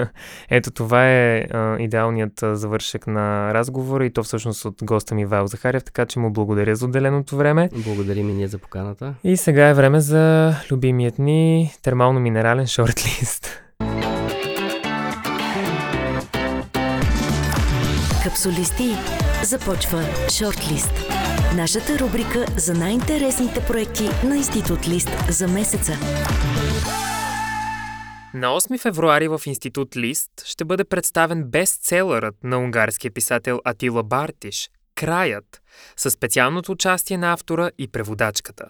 Ето 0.51 0.71
това 0.71 1.11
е 1.11 1.39
а, 1.51 1.79
идеалният 1.79 2.43
а, 2.43 2.57
завършек 2.57 3.07
на 3.07 3.55
разговора 3.55 4.07
и 4.07 4.13
то 4.13 4.23
всъщност 4.23 4.65
от 4.65 4.85
госта 4.85 5.15
ми 5.15 5.27
Вайл 5.27 5.47
Захарев, 5.47 5.85
така 5.85 6.07
че 6.07 6.19
му 6.19 6.33
благодаря 6.33 6.77
за 6.77 6.85
отделеното 6.85 7.37
време. 7.37 7.69
Благодарим 7.85 8.31
и 8.31 8.33
ние 8.33 8.49
за 8.49 8.59
поканата. 8.59 9.15
И 9.25 9.37
сега 9.37 9.69
е 9.69 9.75
време 9.75 10.01
за 10.01 10.55
любимият 10.71 11.19
ни 11.19 11.73
термално-минерален 11.83 12.67
шортлист. 12.67 13.63
Капсулисти 18.25 18.97
започва 19.45 20.03
шортлист. 20.31 21.20
Нашата 21.57 21.99
рубрика 21.99 22.47
за 22.57 22.75
най-интересните 22.75 23.61
проекти 23.67 24.03
на 24.27 24.37
Институт 24.37 24.89
Лист 24.89 25.09
за 25.31 25.49
месеца. 25.49 25.93
На 28.35 28.47
8 28.47 28.81
февруари 28.81 29.29
в 29.29 29.41
Институт 29.47 29.97
Лист 29.97 30.31
ще 30.45 30.65
бъде 30.65 30.85
представен 30.85 31.45
бестселърът 31.45 32.35
на 32.45 32.59
унгарския 32.59 33.11
писател 33.11 33.61
Атила 33.65 34.03
Бартиш 34.03 34.71
«Краят» 34.95 35.63
със 35.97 36.13
специалното 36.13 36.73
участие 36.73 37.19
на 37.19 37.33
автора 37.33 37.71
и 37.79 37.89
преводачката. 37.89 38.65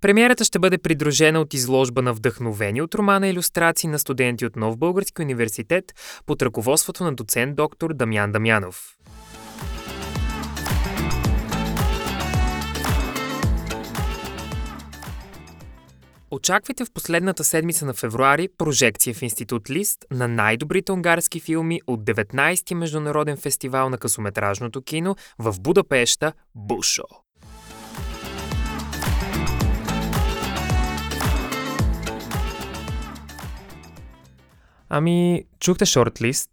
Премиерата 0.00 0.44
ще 0.44 0.58
бъде 0.58 0.78
придружена 0.78 1.40
от 1.40 1.54
изложба 1.54 2.02
на 2.02 2.12
вдъхновени 2.12 2.82
от 2.82 2.94
романа 2.94 3.28
иллюстрации 3.28 3.88
на 3.88 3.98
студенти 3.98 4.46
от 4.46 4.56
Нов 4.56 4.78
Български 4.78 5.22
университет 5.22 5.84
под 6.26 6.42
ръководството 6.42 7.04
на 7.04 7.14
доцент 7.14 7.56
доктор 7.56 7.94
Дамян 7.94 8.32
Дамянов. 8.32 8.96
Очаквайте 16.32 16.84
в 16.84 16.92
последната 16.92 17.44
седмица 17.44 17.86
на 17.86 17.94
февруари 17.94 18.48
прожекция 18.58 19.14
в 19.14 19.22
Институт 19.22 19.70
Лист 19.70 20.04
на 20.10 20.28
най-добрите 20.28 20.92
унгарски 20.92 21.40
филми 21.40 21.80
от 21.86 22.00
19-ти 22.00 22.74
Международен 22.74 23.36
фестивал 23.36 23.90
на 23.90 23.98
късометражното 23.98 24.82
кино 24.82 25.16
в 25.38 25.60
Будапешта 25.60 26.32
Бушо. 26.54 27.02
Ами, 34.88 35.44
чухте 35.60 35.86
шортлист. 35.86 36.50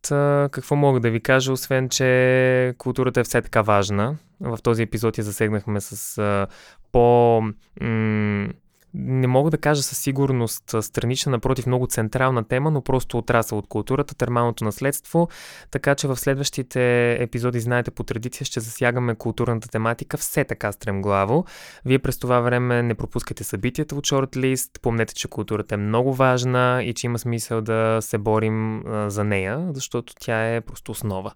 Какво 0.52 0.76
мога 0.76 1.00
да 1.00 1.10
ви 1.10 1.20
кажа, 1.20 1.52
освен, 1.52 1.90
че 1.90 2.74
културата 2.78 3.20
е 3.20 3.24
все 3.24 3.42
така 3.42 3.62
важна. 3.62 4.18
В 4.40 4.58
този 4.64 4.84
епизод 4.84 5.18
я 5.18 5.24
засегнахме 5.24 5.82
с 5.82 6.48
по... 6.92 7.42
М- 7.82 8.50
не 8.94 9.28
мога 9.28 9.52
да 9.52 9.58
кажа 9.58 9.84
със 9.84 9.98
сигурност 9.98 10.76
странична, 10.82 11.32
напротив, 11.32 11.66
много 11.66 11.88
централна 11.88 12.44
тема, 12.44 12.72
но 12.72 12.82
просто 12.82 13.18
отрасъл 13.18 13.58
от 13.58 13.68
културата, 13.68 14.16
термалното 14.16 14.64
наследство. 14.64 15.28
Така 15.72 15.96
че 15.96 16.08
в 16.08 16.16
следващите 16.16 17.12
епизоди, 17.24 17.60
знаете, 17.60 17.92
по 17.92 18.04
традиция 18.04 18.46
ще 18.46 18.60
засягаме 18.60 19.16
културната 19.16 19.68
тематика 19.68 20.18
все 20.18 20.44
така 20.44 20.72
стремглаво. 20.72 21.46
Вие 21.86 22.00
през 22.00 22.18
това 22.18 22.40
време 22.40 22.84
не 22.84 22.96
пропускайте 22.96 23.44
събитията 23.44 23.96
от 23.96 24.08
Shortlist. 24.08 24.82
Помнете, 24.82 25.14
че 25.14 25.28
културата 25.28 25.76
е 25.76 25.78
много 25.78 26.14
важна 26.14 26.84
и 26.84 26.94
че 26.94 27.06
има 27.06 27.20
смисъл 27.20 27.62
да 27.62 27.98
се 28.02 28.18
борим 28.18 28.84
за 29.08 29.24
нея, 29.24 29.68
защото 29.74 30.14
тя 30.20 30.56
е 30.56 30.62
просто 30.62 30.92
основа. 30.92 31.32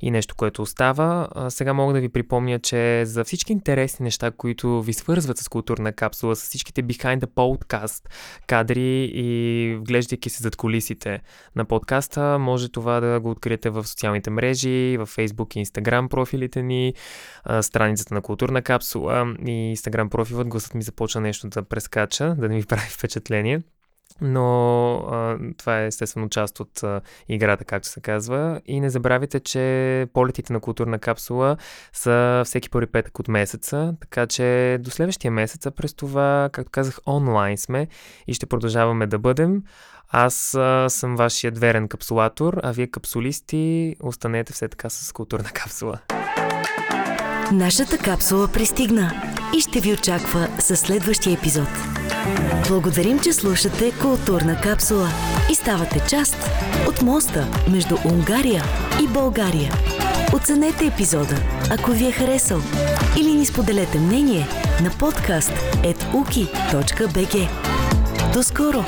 И 0.00 0.10
нещо, 0.10 0.34
което 0.36 0.62
остава. 0.62 1.28
Сега 1.48 1.72
мога 1.72 1.92
да 1.92 2.00
ви 2.00 2.08
припомня, 2.08 2.58
че 2.58 3.06
за 3.06 3.24
всички 3.24 3.52
интересни 3.52 4.04
неща, 4.04 4.30
които 4.30 4.82
ви 4.82 4.92
свързват 4.92 5.38
с 5.38 5.48
културна 5.48 5.92
капсула, 5.92 6.36
с 6.36 6.42
всичките 6.42 6.82
behind 6.92 7.20
the 7.20 7.26
podcast 7.26 8.02
кадри 8.46 9.10
и 9.14 9.76
вглеждайки 9.80 10.30
се 10.30 10.42
зад 10.42 10.56
колисите 10.56 11.20
на 11.56 11.64
подкаста, 11.64 12.38
може 12.38 12.68
това 12.68 13.00
да 13.00 13.20
го 13.20 13.30
откриете 13.30 13.70
в 13.70 13.88
социалните 13.88 14.30
мрежи, 14.30 14.96
в 14.98 15.06
Facebook 15.06 15.56
и 15.56 15.66
Instagram 15.66 16.08
профилите 16.08 16.62
ни, 16.62 16.94
страницата 17.60 18.14
на 18.14 18.22
културна 18.22 18.62
капсула 18.62 19.34
и 19.46 19.76
Instagram 19.76 20.08
профилът. 20.08 20.48
Гласът 20.48 20.74
ми 20.74 20.82
започва 20.82 21.20
нещо 21.20 21.48
да 21.48 21.62
прескача, 21.62 22.34
да 22.38 22.48
не 22.48 22.54
ми 22.54 22.64
прави 22.64 22.88
впечатление 22.90 23.62
но 24.20 24.94
а, 24.94 25.38
това 25.58 25.80
е 25.80 25.86
естествено 25.86 26.28
част 26.28 26.60
от 26.60 26.82
а, 26.82 27.00
играта, 27.28 27.64
както 27.64 27.88
се 27.88 28.00
казва. 28.00 28.60
И 28.66 28.80
не 28.80 28.90
забравяйте, 28.90 29.40
че 29.40 30.06
полетите 30.12 30.52
на 30.52 30.60
културна 30.60 30.98
капсула 30.98 31.56
са 31.92 32.42
всеки 32.46 32.70
първи 32.70 32.86
петък 32.86 33.18
от 33.18 33.28
месеца, 33.28 33.94
така 34.00 34.26
че 34.26 34.78
до 34.80 34.90
следващия 34.90 35.30
месец, 35.30 35.66
през 35.76 35.94
това, 35.94 36.48
както 36.52 36.70
казах, 36.70 36.98
онлайн 37.06 37.58
сме 37.58 37.88
и 38.26 38.34
ще 38.34 38.46
продължаваме 38.46 39.06
да 39.06 39.18
бъдем. 39.18 39.62
Аз 40.12 40.54
а, 40.54 40.86
съм 40.88 41.16
вашият 41.16 41.58
верен 41.58 41.88
капсулатор, 41.88 42.60
а 42.62 42.72
вие 42.72 42.86
капсулисти 42.86 43.96
останете 44.02 44.52
все 44.52 44.68
така 44.68 44.90
с 44.90 45.12
културна 45.12 45.48
капсула. 45.54 45.98
Нашата 47.52 47.98
капсула 47.98 48.48
пристигна 48.52 49.22
и 49.56 49.60
ще 49.60 49.80
ви 49.80 49.92
очаква 49.92 50.48
със 50.58 50.80
следващия 50.80 51.34
епизод. 51.34 51.99
Благодарим, 52.68 53.18
че 53.18 53.32
слушате 53.32 53.92
Културна 54.02 54.60
капсула 54.60 55.08
и 55.50 55.54
ставате 55.54 56.00
част 56.08 56.50
от 56.88 57.02
моста 57.02 57.48
между 57.70 57.96
Унгария 58.04 58.64
и 59.02 59.06
България. 59.06 59.72
Оценете 60.34 60.86
епизода, 60.86 61.36
ако 61.70 61.90
ви 61.90 62.06
е 62.06 62.12
харесал, 62.12 62.60
или 63.20 63.34
ни 63.34 63.46
споделете 63.46 63.98
мнение 63.98 64.48
на 64.82 64.90
подкаст.уki.bg. 64.90 67.48
До 68.32 68.42
скоро! 68.42 68.84